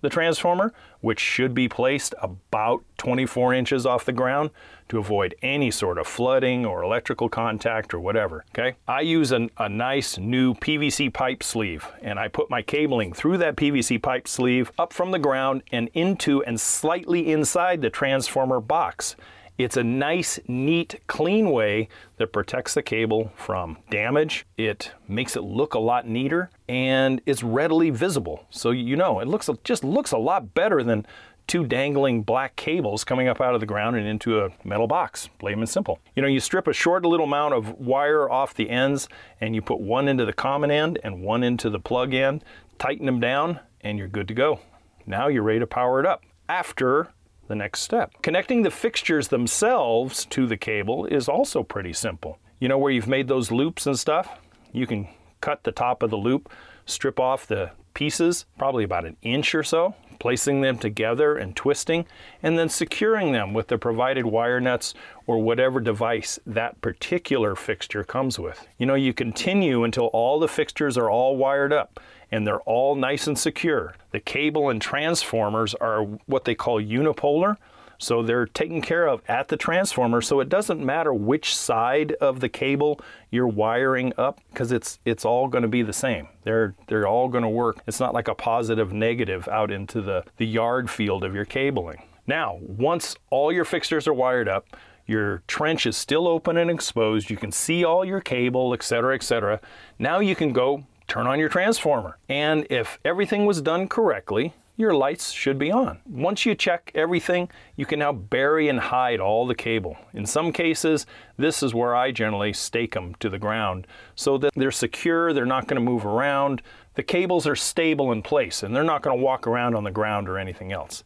the 0.00 0.08
transformer, 0.08 0.72
which 1.00 1.20
should 1.20 1.54
be 1.54 1.68
placed 1.68 2.14
about 2.20 2.84
24 2.98 3.54
inches 3.54 3.86
off 3.86 4.04
the 4.04 4.12
ground 4.12 4.50
to 4.88 4.98
avoid 4.98 5.34
any 5.42 5.70
sort 5.70 5.98
of 5.98 6.06
flooding 6.06 6.64
or 6.64 6.82
electrical 6.82 7.28
contact 7.28 7.92
or 7.92 8.00
whatever. 8.00 8.44
Okay, 8.50 8.76
I 8.86 9.02
use 9.02 9.32
an, 9.32 9.50
a 9.58 9.68
nice 9.68 10.18
new 10.18 10.54
PVC 10.54 11.12
pipe 11.12 11.42
sleeve 11.42 11.86
and 12.02 12.18
I 12.18 12.28
put 12.28 12.50
my 12.50 12.62
cabling 12.62 13.12
through 13.12 13.38
that 13.38 13.56
PVC 13.56 14.00
pipe 14.02 14.26
sleeve 14.26 14.72
up 14.78 14.92
from 14.92 15.10
the 15.10 15.18
ground 15.18 15.62
and 15.72 15.90
into 15.94 16.42
and 16.44 16.60
slightly 16.60 17.30
inside 17.30 17.82
the 17.82 17.90
transformer 17.90 18.60
box. 18.60 19.16
It's 19.58 19.76
a 19.76 19.82
nice, 19.82 20.38
neat, 20.46 21.00
clean 21.08 21.50
way 21.50 21.88
that 22.18 22.32
protects 22.32 22.74
the 22.74 22.82
cable 22.82 23.32
from 23.34 23.76
damage. 23.90 24.46
It 24.56 24.92
makes 25.08 25.34
it 25.34 25.42
look 25.42 25.74
a 25.74 25.80
lot 25.80 26.06
neater 26.06 26.50
and 26.68 27.20
it's 27.26 27.42
readily 27.42 27.90
visible. 27.90 28.46
So 28.50 28.70
you 28.70 28.96
know, 28.96 29.18
it 29.18 29.26
looks 29.26 29.50
just 29.64 29.82
looks 29.82 30.12
a 30.12 30.18
lot 30.18 30.54
better 30.54 30.84
than 30.84 31.04
two 31.48 31.66
dangling 31.66 32.22
black 32.22 32.54
cables 32.54 33.02
coming 33.02 33.26
up 33.26 33.40
out 33.40 33.54
of 33.54 33.60
the 33.60 33.66
ground 33.66 33.96
and 33.96 34.06
into 34.06 34.38
a 34.38 34.50
metal 34.62 34.86
box, 34.86 35.28
plain 35.40 35.58
and 35.58 35.68
simple. 35.68 35.98
You 36.14 36.22
know, 36.22 36.28
you 36.28 36.38
strip 36.38 36.68
a 36.68 36.72
short 36.72 37.04
little 37.04 37.26
amount 37.26 37.54
of 37.54 37.80
wire 37.80 38.30
off 38.30 38.54
the 38.54 38.70
ends 38.70 39.08
and 39.40 39.56
you 39.56 39.62
put 39.62 39.80
one 39.80 40.06
into 40.06 40.24
the 40.24 40.32
common 40.32 40.70
end 40.70 41.00
and 41.02 41.22
one 41.22 41.42
into 41.42 41.68
the 41.68 41.80
plug 41.80 42.14
end, 42.14 42.44
tighten 42.78 43.06
them 43.06 43.18
down, 43.18 43.58
and 43.80 43.98
you're 43.98 44.06
good 44.06 44.28
to 44.28 44.34
go. 44.34 44.60
Now 45.04 45.26
you're 45.26 45.42
ready 45.42 45.58
to 45.58 45.66
power 45.66 45.98
it 45.98 46.06
up. 46.06 46.22
After 46.48 47.08
the 47.48 47.56
next 47.56 47.80
step. 47.80 48.12
Connecting 48.22 48.62
the 48.62 48.70
fixtures 48.70 49.28
themselves 49.28 50.24
to 50.26 50.46
the 50.46 50.56
cable 50.56 51.06
is 51.06 51.28
also 51.28 51.62
pretty 51.62 51.92
simple. 51.92 52.38
You 52.60 52.68
know 52.68 52.78
where 52.78 52.92
you've 52.92 53.08
made 53.08 53.28
those 53.28 53.50
loops 53.50 53.86
and 53.86 53.98
stuff? 53.98 54.38
You 54.72 54.86
can 54.86 55.08
cut 55.40 55.64
the 55.64 55.72
top 55.72 56.02
of 56.02 56.10
the 56.10 56.16
loop, 56.16 56.50
strip 56.86 57.18
off 57.18 57.46
the 57.46 57.70
pieces, 57.94 58.46
probably 58.58 58.84
about 58.84 59.04
an 59.04 59.16
inch 59.22 59.54
or 59.54 59.62
so, 59.62 59.94
placing 60.18 60.60
them 60.60 60.78
together 60.78 61.36
and 61.36 61.54
twisting, 61.54 62.06
and 62.42 62.58
then 62.58 62.68
securing 62.68 63.32
them 63.32 63.52
with 63.52 63.68
the 63.68 63.78
provided 63.78 64.26
wire 64.26 64.60
nuts 64.60 64.94
or 65.26 65.38
whatever 65.38 65.80
device 65.80 66.38
that 66.46 66.80
particular 66.80 67.54
fixture 67.54 68.04
comes 68.04 68.38
with. 68.38 68.66
You 68.78 68.86
know, 68.86 68.94
you 68.94 69.12
continue 69.12 69.84
until 69.84 70.06
all 70.06 70.38
the 70.38 70.48
fixtures 70.48 70.98
are 70.98 71.10
all 71.10 71.36
wired 71.36 71.72
up 71.72 72.00
and 72.30 72.46
they're 72.46 72.60
all 72.60 72.94
nice 72.94 73.26
and 73.26 73.38
secure. 73.38 73.94
The 74.10 74.20
cable 74.20 74.68
and 74.68 74.80
transformers 74.80 75.74
are 75.74 76.02
what 76.26 76.44
they 76.44 76.54
call 76.54 76.80
unipolar. 76.80 77.56
So 78.00 78.22
they're 78.22 78.46
taken 78.46 78.80
care 78.80 79.08
of 79.08 79.22
at 79.26 79.48
the 79.48 79.56
transformer. 79.56 80.20
So 80.20 80.38
it 80.38 80.48
doesn't 80.48 80.84
matter 80.84 81.12
which 81.12 81.56
side 81.56 82.12
of 82.20 82.38
the 82.38 82.48
cable 82.48 83.00
you're 83.30 83.48
wiring 83.48 84.12
up 84.16 84.40
because 84.52 84.70
it's 84.70 85.00
it's 85.04 85.24
all 85.24 85.48
going 85.48 85.62
to 85.62 85.68
be 85.68 85.82
the 85.82 85.92
same. 85.92 86.28
They're 86.44 86.74
they're 86.86 87.08
all 87.08 87.28
going 87.28 87.42
to 87.42 87.48
work. 87.48 87.82
It's 87.88 87.98
not 87.98 88.14
like 88.14 88.28
a 88.28 88.36
positive 88.36 88.92
negative 88.92 89.48
out 89.48 89.72
into 89.72 90.00
the, 90.00 90.24
the 90.36 90.46
yard 90.46 90.88
field 90.88 91.24
of 91.24 91.34
your 91.34 91.44
cabling. 91.44 92.04
Now, 92.26 92.58
once 92.60 93.16
all 93.30 93.50
your 93.50 93.64
fixtures 93.64 94.06
are 94.06 94.14
wired 94.14 94.48
up, 94.48 94.76
your 95.06 95.42
trench 95.48 95.86
is 95.86 95.96
still 95.96 96.28
open 96.28 96.56
and 96.58 96.70
exposed. 96.70 97.30
You 97.30 97.38
can 97.38 97.50
see 97.50 97.82
all 97.82 98.04
your 98.04 98.20
cable, 98.20 98.74
etc., 98.74 99.14
etc. 99.14 99.60
Now 99.98 100.20
you 100.20 100.36
can 100.36 100.52
go 100.52 100.84
turn 101.08 101.26
on 101.26 101.38
your 101.38 101.48
transformer. 101.48 102.18
And 102.28 102.66
if 102.70 102.98
everything 103.04 103.46
was 103.46 103.60
done 103.60 103.88
correctly, 103.88 104.54
your 104.76 104.94
lights 104.94 105.32
should 105.32 105.58
be 105.58 105.72
on. 105.72 105.98
Once 106.08 106.46
you 106.46 106.54
check 106.54 106.92
everything, 106.94 107.50
you 107.74 107.84
can 107.84 107.98
now 107.98 108.12
bury 108.12 108.68
and 108.68 108.78
hide 108.78 109.18
all 109.18 109.44
the 109.44 109.54
cable. 109.54 109.96
In 110.14 110.24
some 110.24 110.52
cases, 110.52 111.04
this 111.36 111.64
is 111.64 111.74
where 111.74 111.96
I 111.96 112.12
generally 112.12 112.52
stake 112.52 112.94
them 112.94 113.16
to 113.16 113.28
the 113.28 113.40
ground 113.40 113.88
so 114.14 114.38
that 114.38 114.52
they're 114.54 114.70
secure, 114.70 115.32
they're 115.32 115.44
not 115.44 115.66
going 115.66 115.84
to 115.84 115.90
move 115.90 116.06
around. 116.06 116.62
The 116.94 117.02
cables 117.02 117.44
are 117.44 117.56
stable 117.56 118.12
in 118.12 118.22
place 118.22 118.62
and 118.62 118.74
they're 118.74 118.84
not 118.84 119.02
going 119.02 119.18
to 119.18 119.24
walk 119.24 119.48
around 119.48 119.74
on 119.74 119.82
the 119.82 119.90
ground 119.90 120.28
or 120.28 120.38
anything 120.38 120.70
else. 120.70 121.02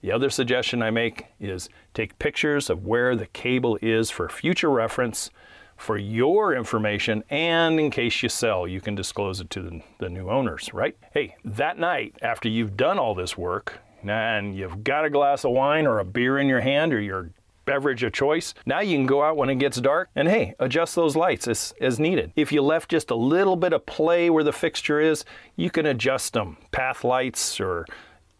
The 0.00 0.12
other 0.12 0.30
suggestion 0.30 0.82
I 0.82 0.90
make 0.90 1.26
is 1.38 1.68
take 1.92 2.18
pictures 2.18 2.70
of 2.70 2.86
where 2.86 3.16
the 3.16 3.26
cable 3.26 3.78
is 3.82 4.10
for 4.10 4.30
future 4.30 4.70
reference 4.70 5.30
for 5.76 5.96
your 5.96 6.54
information 6.54 7.24
and 7.30 7.78
in 7.78 7.90
case 7.90 8.22
you 8.22 8.28
sell, 8.28 8.66
you 8.66 8.80
can 8.80 8.94
disclose 8.94 9.40
it 9.40 9.50
to 9.50 9.62
the, 9.62 9.82
the, 9.98 10.08
new 10.08 10.28
owners, 10.28 10.72
right? 10.72 10.96
Hey, 11.12 11.36
that 11.44 11.78
night 11.78 12.14
after 12.22 12.48
you've 12.48 12.76
done 12.76 12.98
all 12.98 13.14
this 13.14 13.36
work 13.36 13.80
and 14.02 14.56
you've 14.56 14.84
got 14.84 15.04
a 15.04 15.10
glass 15.10 15.44
of 15.44 15.52
wine 15.52 15.86
or 15.86 15.98
a 15.98 16.04
beer 16.04 16.38
in 16.38 16.46
your 16.46 16.60
hand 16.60 16.92
or 16.92 17.00
you're 17.00 17.30
beverage 17.64 18.02
of 18.02 18.12
choice. 18.12 18.54
Now 18.66 18.80
you 18.80 18.96
can 18.96 19.06
go 19.06 19.22
out 19.22 19.36
when 19.36 19.50
it 19.50 19.56
gets 19.56 19.80
dark 19.80 20.10
and 20.14 20.28
hey, 20.28 20.54
adjust 20.58 20.94
those 20.94 21.16
lights 21.16 21.48
as, 21.48 21.74
as 21.80 21.98
needed. 21.98 22.32
If 22.36 22.52
you 22.52 22.62
left 22.62 22.90
just 22.90 23.10
a 23.10 23.14
little 23.14 23.56
bit 23.56 23.72
of 23.72 23.86
play 23.86 24.30
where 24.30 24.44
the 24.44 24.52
fixture 24.52 25.00
is, 25.00 25.24
you 25.56 25.70
can 25.70 25.86
adjust 25.86 26.32
them. 26.32 26.58
Path 26.72 27.04
lights 27.04 27.60
or 27.60 27.86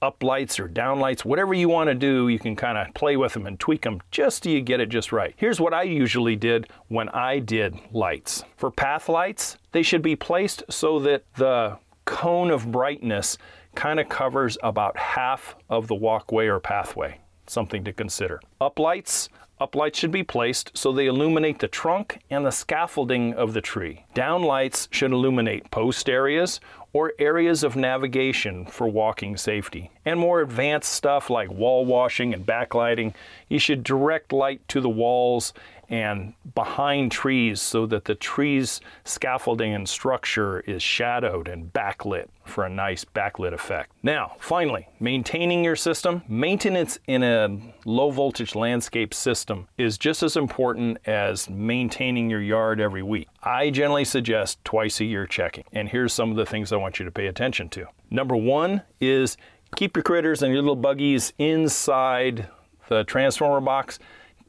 up 0.02 0.22
lights 0.22 0.60
or 0.60 0.68
down 0.68 1.00
lights, 1.00 1.24
whatever 1.24 1.54
you 1.54 1.68
want 1.68 1.88
to 1.88 1.94
do, 1.94 2.28
you 2.28 2.38
can 2.38 2.56
kind 2.56 2.78
of 2.78 2.92
play 2.94 3.16
with 3.16 3.32
them 3.32 3.46
and 3.46 3.58
tweak 3.58 3.82
them 3.82 4.00
just 4.10 4.42
till 4.42 4.52
you 4.52 4.60
get 4.60 4.80
it 4.80 4.88
just 4.88 5.12
right. 5.12 5.34
Here's 5.36 5.60
what 5.60 5.74
I 5.74 5.82
usually 5.82 6.36
did 6.36 6.68
when 6.88 7.08
I 7.10 7.38
did 7.38 7.78
lights. 7.92 8.44
For 8.56 8.70
path 8.70 9.08
lights, 9.08 9.56
they 9.72 9.82
should 9.82 10.02
be 10.02 10.16
placed 10.16 10.62
so 10.68 10.98
that 11.00 11.24
the 11.36 11.78
cone 12.04 12.50
of 12.50 12.70
brightness 12.70 13.38
kind 13.74 13.98
of 13.98 14.08
covers 14.08 14.56
about 14.62 14.96
half 14.96 15.56
of 15.68 15.88
the 15.88 15.94
walkway 15.94 16.46
or 16.46 16.60
pathway. 16.60 17.20
Something 17.46 17.84
to 17.84 17.92
consider. 17.92 18.40
Up 18.60 18.76
Uplights, 18.76 19.28
Uplights 19.60 19.94
should 19.94 20.10
be 20.10 20.24
placed 20.24 20.76
so 20.76 20.92
they 20.92 21.06
illuminate 21.06 21.60
the 21.60 21.68
trunk 21.68 22.18
and 22.28 22.44
the 22.44 22.50
scaffolding 22.50 23.34
of 23.34 23.52
the 23.52 23.60
tree. 23.60 24.04
Downlights 24.14 24.88
should 24.90 25.12
illuminate 25.12 25.70
post 25.70 26.08
areas 26.08 26.58
or 26.94 27.12
areas 27.18 27.62
of 27.64 27.76
navigation 27.76 28.64
for 28.64 28.88
walking 28.88 29.36
safety. 29.36 29.90
And 30.06 30.18
more 30.18 30.40
advanced 30.40 30.92
stuff 30.92 31.28
like 31.28 31.50
wall 31.50 31.84
washing 31.84 32.32
and 32.32 32.46
backlighting, 32.46 33.12
you 33.48 33.58
should 33.58 33.84
direct 33.84 34.32
light 34.32 34.66
to 34.68 34.80
the 34.80 34.88
walls 34.88 35.52
and 35.88 36.32
behind 36.54 37.12
trees 37.12 37.60
so 37.60 37.84
that 37.86 38.04
the 38.04 38.14
tree's 38.14 38.80
scaffolding 39.04 39.74
and 39.74 39.88
structure 39.88 40.60
is 40.60 40.82
shadowed 40.82 41.48
and 41.48 41.72
backlit 41.72 42.28
for 42.44 42.64
a 42.64 42.70
nice 42.70 43.04
backlit 43.04 43.52
effect. 43.52 43.90
Now, 44.02 44.36
finally, 44.38 44.88
maintaining 45.00 45.64
your 45.64 45.76
system. 45.76 46.22
Maintenance 46.28 46.98
in 47.06 47.22
a 47.22 47.58
low 47.84 48.10
voltage 48.10 48.54
landscape 48.54 49.14
system 49.14 49.68
is 49.78 49.98
just 49.98 50.22
as 50.22 50.36
important 50.36 50.98
as 51.06 51.50
maintaining 51.50 52.30
your 52.30 52.42
yard 52.42 52.80
every 52.80 53.02
week. 53.02 53.28
I 53.44 53.68
generally 53.68 54.04
suggest 54.04 54.64
twice 54.64 55.00
a 55.00 55.04
year 55.04 55.26
checking. 55.26 55.64
And 55.72 55.88
here's 55.88 56.14
some 56.14 56.30
of 56.30 56.36
the 56.36 56.46
things 56.46 56.72
I 56.72 56.76
want 56.76 56.98
you 56.98 57.04
to 57.04 57.10
pay 57.10 57.26
attention 57.26 57.68
to. 57.70 57.86
Number 58.10 58.36
one 58.36 58.82
is 59.00 59.36
keep 59.76 59.96
your 59.96 60.02
critters 60.02 60.42
and 60.42 60.52
your 60.52 60.62
little 60.62 60.76
buggies 60.76 61.34
inside 61.38 62.48
the 62.88 63.04
transformer 63.04 63.60
box 63.60 63.98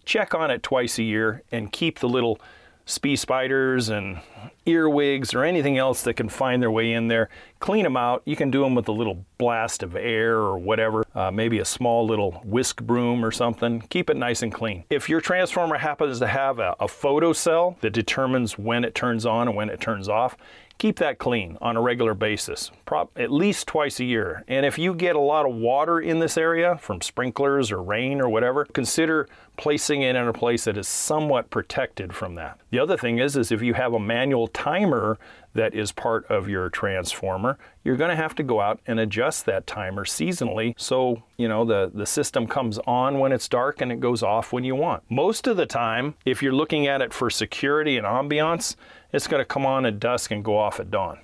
check 0.05 0.33
on 0.33 0.51
it 0.51 0.63
twice 0.63 0.97
a 0.99 1.03
year 1.03 1.43
and 1.51 1.71
keep 1.71 1.99
the 1.99 2.07
little 2.07 2.39
spee 2.85 3.15
spiders 3.15 3.89
and 3.89 4.19
earwigs 4.65 5.33
or 5.33 5.43
anything 5.43 5.77
else 5.77 6.03
that 6.03 6.15
can 6.15 6.29
find 6.29 6.61
their 6.61 6.71
way 6.71 6.91
in 6.91 7.07
there. 7.07 7.29
Clean 7.59 7.83
them 7.83 7.97
out. 7.97 8.21
You 8.25 8.35
can 8.35 8.51
do 8.51 8.63
them 8.63 8.75
with 8.75 8.87
a 8.87 8.91
little 8.91 9.25
blast 9.37 9.83
of 9.83 9.95
air 9.95 10.37
or 10.37 10.57
whatever, 10.57 11.03
uh, 11.15 11.31
maybe 11.31 11.59
a 11.59 11.65
small 11.65 12.05
little 12.05 12.33
whisk 12.43 12.81
broom 12.81 13.25
or 13.25 13.31
something. 13.31 13.81
Keep 13.89 14.09
it 14.09 14.17
nice 14.17 14.43
and 14.43 14.53
clean. 14.53 14.83
If 14.89 15.09
your 15.09 15.21
transformer 15.21 15.77
happens 15.77 16.19
to 16.19 16.27
have 16.27 16.59
a, 16.59 16.75
a 16.79 16.87
photo 16.87 17.33
cell 17.33 17.77
that 17.81 17.91
determines 17.91 18.57
when 18.57 18.83
it 18.83 18.95
turns 18.95 19.25
on 19.25 19.47
and 19.47 19.57
when 19.57 19.69
it 19.69 19.81
turns 19.81 20.07
off, 20.07 20.37
keep 20.77 20.97
that 20.97 21.17
clean 21.17 21.57
on 21.61 21.77
a 21.77 21.81
regular 21.81 22.13
basis, 22.13 22.71
at 23.15 23.31
least 23.31 23.67
twice 23.67 23.99
a 23.99 24.03
year. 24.03 24.43
And 24.47 24.65
if 24.65 24.77
you 24.77 24.93
get 24.93 25.15
a 25.15 25.19
lot 25.19 25.45
of 25.45 25.55
water 25.55 25.99
in 25.99 26.19
this 26.19 26.37
area 26.37 26.77
from 26.77 27.01
sprinklers 27.01 27.71
or 27.71 27.81
rain 27.81 28.21
or 28.21 28.29
whatever, 28.29 28.65
consider 28.65 29.27
placing 29.57 30.01
it 30.01 30.15
in 30.15 30.27
a 30.27 30.33
place 30.33 30.65
that 30.65 30.77
is 30.77 30.87
somewhat 30.87 31.49
protected 31.49 32.13
from 32.13 32.35
that. 32.35 32.59
The 32.71 32.79
other 32.79 32.97
thing 32.97 33.19
is, 33.19 33.37
is 33.37 33.51
if 33.51 33.61
you 33.61 33.73
have 33.73 33.93
a 33.93 33.99
manual 33.99 34.47
timer 34.47 35.17
that 35.55 35.73
is 35.73 35.91
part 35.91 36.25
of 36.27 36.47
your 36.47 36.69
transformer, 36.69 37.57
you're 37.83 37.95
going 37.95 38.09
to 38.09 38.15
have 38.15 38.35
to 38.35 38.43
go 38.43 38.61
out 38.61 38.79
and 38.85 38.99
adjust 38.99 39.45
that 39.45 39.65
timer 39.65 40.05
seasonally 40.05 40.75
so, 40.77 41.23
you 41.37 41.47
know, 41.47 41.65
the, 41.65 41.89
the 41.93 42.05
system 42.05 42.45
comes 42.45 42.77
on 42.79 43.17
when 43.19 43.31
it's 43.31 43.47
dark 43.47 43.81
and 43.81 43.91
it 43.91 43.99
goes 43.99 44.21
off 44.21 44.53
when 44.53 44.63
you 44.63 44.75
want. 44.75 45.01
Most 45.09 45.47
of 45.47 45.57
the 45.57 45.65
time, 45.65 46.15
if 46.25 46.43
you're 46.43 46.53
looking 46.53 46.87
at 46.87 47.01
it 47.01 47.13
for 47.13 47.29
security 47.29 47.97
and 47.97 48.05
ambiance, 48.05 48.75
it's 49.13 49.27
going 49.27 49.41
to 49.41 49.45
come 49.45 49.65
on 49.65 49.85
at 49.85 49.99
dusk 49.99 50.31
and 50.31 50.43
go 50.43 50.57
off 50.57 50.79
at 50.79 50.91
dawn. 50.91 51.19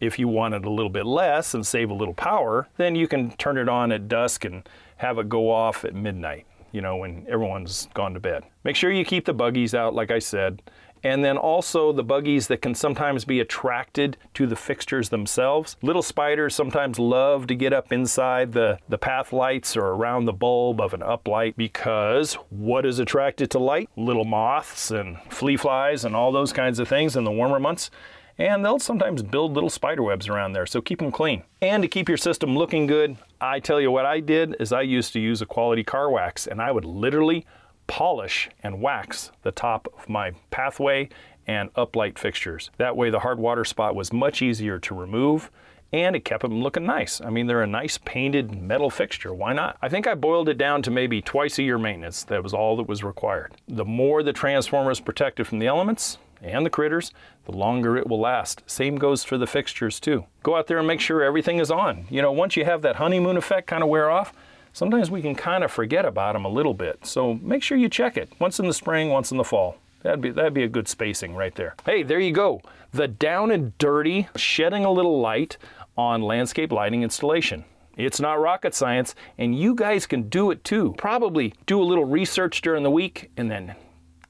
If 0.00 0.18
you 0.18 0.28
want 0.28 0.54
it 0.54 0.64
a 0.64 0.70
little 0.70 0.90
bit 0.90 1.06
less 1.06 1.54
and 1.54 1.66
save 1.66 1.90
a 1.90 1.94
little 1.94 2.14
power, 2.14 2.68
then 2.76 2.94
you 2.94 3.08
can 3.08 3.32
turn 3.36 3.58
it 3.58 3.68
on 3.68 3.90
at 3.90 4.08
dusk 4.08 4.44
and 4.44 4.68
have 4.98 5.18
it 5.18 5.28
go 5.28 5.50
off 5.50 5.84
at 5.84 5.94
midnight, 5.94 6.46
you 6.70 6.80
know, 6.80 6.96
when 6.96 7.26
everyone's 7.28 7.88
gone 7.94 8.14
to 8.14 8.20
bed. 8.20 8.44
Make 8.62 8.76
sure 8.76 8.92
you 8.92 9.04
keep 9.04 9.24
the 9.24 9.34
buggies 9.34 9.74
out, 9.74 9.94
like 9.94 10.10
I 10.10 10.20
said. 10.20 10.62
And 11.04 11.24
then 11.24 11.36
also 11.36 11.92
the 11.92 12.02
buggies 12.02 12.48
that 12.48 12.62
can 12.62 12.74
sometimes 12.74 13.24
be 13.24 13.38
attracted 13.38 14.16
to 14.34 14.46
the 14.46 14.56
fixtures 14.56 15.10
themselves. 15.10 15.76
Little 15.82 16.02
spiders 16.02 16.54
sometimes 16.54 16.98
love 16.98 17.46
to 17.46 17.54
get 17.54 17.72
up 17.72 17.92
inside 17.92 18.52
the, 18.52 18.78
the 18.88 18.98
path 18.98 19.32
lights 19.32 19.76
or 19.76 19.86
around 19.86 20.24
the 20.24 20.32
bulb 20.32 20.80
of 20.80 20.94
an 20.94 21.00
uplight 21.00 21.54
because 21.56 22.34
what 22.50 22.84
is 22.84 22.98
attracted 22.98 23.50
to 23.52 23.58
light? 23.58 23.88
Little 23.96 24.24
moths 24.24 24.90
and 24.90 25.18
flea 25.28 25.56
flies 25.56 26.04
and 26.04 26.16
all 26.16 26.32
those 26.32 26.52
kinds 26.52 26.78
of 26.78 26.88
things 26.88 27.14
in 27.14 27.24
the 27.24 27.30
warmer 27.30 27.60
months 27.60 27.90
and 28.38 28.64
they'll 28.64 28.78
sometimes 28.78 29.22
build 29.22 29.52
little 29.52 29.70
spider 29.70 30.02
webs 30.02 30.28
around 30.28 30.52
there, 30.52 30.66
so 30.66 30.80
keep 30.80 30.98
them 30.98 31.12
clean. 31.12 31.44
And 31.62 31.82
to 31.82 31.88
keep 31.88 32.08
your 32.08 32.18
system 32.18 32.56
looking 32.56 32.86
good, 32.86 33.16
I 33.40 33.60
tell 33.60 33.80
you 33.80 33.90
what 33.90 34.06
I 34.06 34.20
did 34.20 34.56
is 34.58 34.72
I 34.72 34.82
used 34.82 35.12
to 35.12 35.20
use 35.20 35.40
a 35.40 35.46
quality 35.46 35.84
car 35.84 36.10
wax 36.10 36.46
and 36.46 36.60
I 36.60 36.72
would 36.72 36.84
literally 36.84 37.46
polish 37.86 38.48
and 38.62 38.80
wax 38.80 39.30
the 39.42 39.52
top 39.52 39.88
of 39.96 40.08
my 40.08 40.32
pathway 40.50 41.08
and 41.46 41.72
uplight 41.74 42.18
fixtures. 42.18 42.70
That 42.78 42.96
way 42.96 43.10
the 43.10 43.20
hard 43.20 43.38
water 43.38 43.64
spot 43.64 43.94
was 43.94 44.12
much 44.12 44.42
easier 44.42 44.78
to 44.80 44.94
remove 44.94 45.50
and 45.92 46.16
it 46.16 46.24
kept 46.24 46.42
them 46.42 46.60
looking 46.60 46.84
nice. 46.84 47.20
I 47.20 47.30
mean, 47.30 47.46
they're 47.46 47.62
a 47.62 47.68
nice 47.68 47.98
painted 47.98 48.60
metal 48.60 48.90
fixture. 48.90 49.32
Why 49.32 49.52
not? 49.52 49.76
I 49.80 49.88
think 49.88 50.08
I 50.08 50.14
boiled 50.14 50.48
it 50.48 50.58
down 50.58 50.82
to 50.82 50.90
maybe 50.90 51.22
twice 51.22 51.56
a 51.58 51.62
year 51.62 51.78
maintenance. 51.78 52.24
That 52.24 52.42
was 52.42 52.52
all 52.52 52.76
that 52.78 52.88
was 52.88 53.04
required. 53.04 53.52
The 53.68 53.84
more 53.84 54.24
the 54.24 54.32
transformer 54.32 54.90
is 54.90 54.98
protected 54.98 55.46
from 55.46 55.60
the 55.60 55.68
elements 55.68 56.18
and 56.42 56.66
the 56.66 56.70
critters, 56.70 57.12
the 57.44 57.52
longer 57.52 57.96
it 57.96 58.08
will 58.08 58.18
last. 58.18 58.62
Same 58.66 58.96
goes 58.96 59.22
for 59.22 59.38
the 59.38 59.46
fixtures 59.46 60.00
too. 60.00 60.24
Go 60.42 60.56
out 60.56 60.66
there 60.66 60.78
and 60.78 60.86
make 60.86 61.00
sure 61.00 61.22
everything 61.22 61.58
is 61.60 61.70
on. 61.70 62.06
You 62.10 62.22
know, 62.22 62.32
once 62.32 62.56
you 62.56 62.64
have 62.64 62.82
that 62.82 62.96
honeymoon 62.96 63.36
effect 63.36 63.68
kind 63.68 63.84
of 63.84 63.88
wear 63.88 64.10
off, 64.10 64.32
sometimes 64.74 65.10
we 65.10 65.22
can 65.22 65.34
kind 65.34 65.64
of 65.64 65.70
forget 65.70 66.04
about 66.04 66.34
them 66.34 66.44
a 66.44 66.50
little 66.50 66.74
bit. 66.74 67.06
So 67.06 67.34
make 67.34 67.62
sure 67.62 67.78
you 67.78 67.88
check 67.88 68.18
it 68.18 68.30
once 68.38 68.60
in 68.60 68.66
the 68.66 68.74
spring, 68.74 69.08
once 69.08 69.30
in 69.30 69.38
the 69.38 69.44
fall. 69.44 69.78
That'd 70.02 70.20
be 70.20 70.30
that'd 70.30 70.52
be 70.52 70.64
a 70.64 70.68
good 70.68 70.86
spacing 70.86 71.34
right 71.34 71.54
there. 71.54 71.74
Hey, 71.86 72.02
there 72.02 72.20
you 72.20 72.32
go. 72.32 72.60
The 72.92 73.08
down 73.08 73.50
and 73.50 73.76
dirty, 73.78 74.28
shedding 74.36 74.84
a 74.84 74.92
little 74.92 75.18
light 75.20 75.56
on 75.96 76.20
landscape 76.20 76.70
lighting 76.70 77.02
installation. 77.02 77.64
It's 77.96 78.20
not 78.20 78.40
rocket 78.40 78.74
science, 78.74 79.14
and 79.38 79.58
you 79.58 79.74
guys 79.74 80.04
can 80.04 80.28
do 80.28 80.50
it 80.50 80.62
too. 80.62 80.94
Probably 80.98 81.54
do 81.64 81.80
a 81.80 81.84
little 81.84 82.04
research 82.04 82.60
during 82.60 82.82
the 82.82 82.90
week 82.90 83.30
and 83.36 83.50
then 83.50 83.76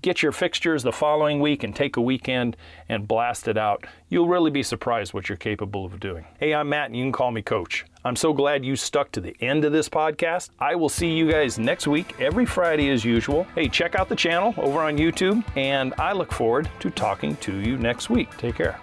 get 0.03 0.23
your 0.23 0.33
fixtures 0.33 0.83
the 0.83 0.93
following 0.93 1.41
week 1.41 1.65
and 1.65 1.75
take 1.75 1.97
a 1.97 2.01
weekend 2.01 2.59
and 2.91 3.09
blast 3.09 3.49
it 3.49 3.57
out. 3.57 3.87
You'll 4.11 4.29
really 4.29 4.51
be 4.51 4.63
surprised 4.63 5.15
what 5.15 5.31
you're 5.31 5.37
capable 5.37 5.87
of 5.87 5.99
doing. 5.99 6.27
Hey, 6.39 6.53
I'm 6.53 6.69
Matt, 6.69 6.87
and 6.87 6.97
you 6.97 7.05
can 7.05 7.13
call 7.13 7.31
me 7.31 7.41
Coach. 7.41 7.87
I'm 8.05 8.17
so 8.17 8.33
glad 8.33 8.65
you 8.65 8.77
stuck 8.77 9.11
to 9.13 9.21
the 9.21 9.37
end 9.41 9.65
of 9.65 9.73
this 9.73 9.89
podcast. 9.89 10.51
I 10.59 10.75
will 10.75 10.89
see 10.89 11.11
you 11.11 11.31
guys 11.31 11.59
next 11.59 11.87
week, 11.87 12.21
every 12.21 12.45
Friday 12.45 12.91
as 12.91 13.05
usual. 13.05 13.45
Hey, 13.55 13.69
check 13.69 13.95
out 13.95 14.09
the 14.09 14.17
channel 14.17 14.55
over 14.59 14.81
on 14.81 14.99
YouTube, 14.99 15.45
and 15.57 15.95
I 15.99 16.13
look 16.13 16.33
forward 16.33 16.69
to 16.81 16.91
talking 16.91 17.37
to 17.37 17.57
you 17.57 17.79
next 17.79 18.11
week. 18.11 18.29
Take 18.37 18.57
care. 18.57 18.79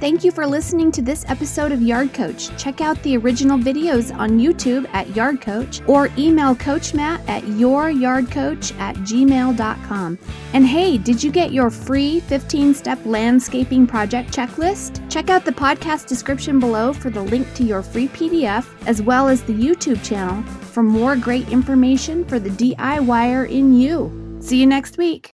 Thank 0.00 0.22
you 0.22 0.30
for 0.30 0.46
listening 0.46 0.92
to 0.92 1.02
this 1.02 1.24
episode 1.26 1.72
of 1.72 1.82
Yard 1.82 2.14
Coach. 2.14 2.56
Check 2.56 2.80
out 2.80 3.02
the 3.02 3.16
original 3.16 3.58
videos 3.58 4.14
on 4.14 4.38
YouTube 4.38 4.88
at 4.92 5.14
Yard 5.16 5.40
Coach 5.40 5.80
or 5.88 6.08
email 6.16 6.54
Coach 6.54 6.94
Matt 6.94 7.20
at 7.28 7.42
youryardcoach 7.42 8.78
at 8.78 8.94
gmail.com. 8.98 10.18
And 10.52 10.64
hey, 10.64 10.98
did 10.98 11.20
you 11.20 11.32
get 11.32 11.52
your 11.52 11.68
free 11.68 12.20
15 12.20 12.74
step 12.74 13.04
landscaping 13.04 13.88
project 13.88 14.32
checklist? 14.32 15.10
Check 15.10 15.30
out 15.30 15.44
the 15.44 15.50
podcast 15.50 16.06
description 16.06 16.60
below 16.60 16.92
for 16.92 17.10
the 17.10 17.22
link 17.22 17.52
to 17.54 17.64
your 17.64 17.82
free 17.82 18.06
PDF 18.06 18.66
as 18.86 19.02
well 19.02 19.26
as 19.26 19.42
the 19.42 19.52
YouTube 19.52 20.04
channel 20.04 20.44
for 20.44 20.84
more 20.84 21.16
great 21.16 21.48
information 21.48 22.24
for 22.24 22.38
the 22.38 22.50
DIYer 22.50 23.50
in 23.50 23.74
you. 23.74 24.38
See 24.40 24.60
you 24.60 24.66
next 24.66 24.96
week. 24.96 25.34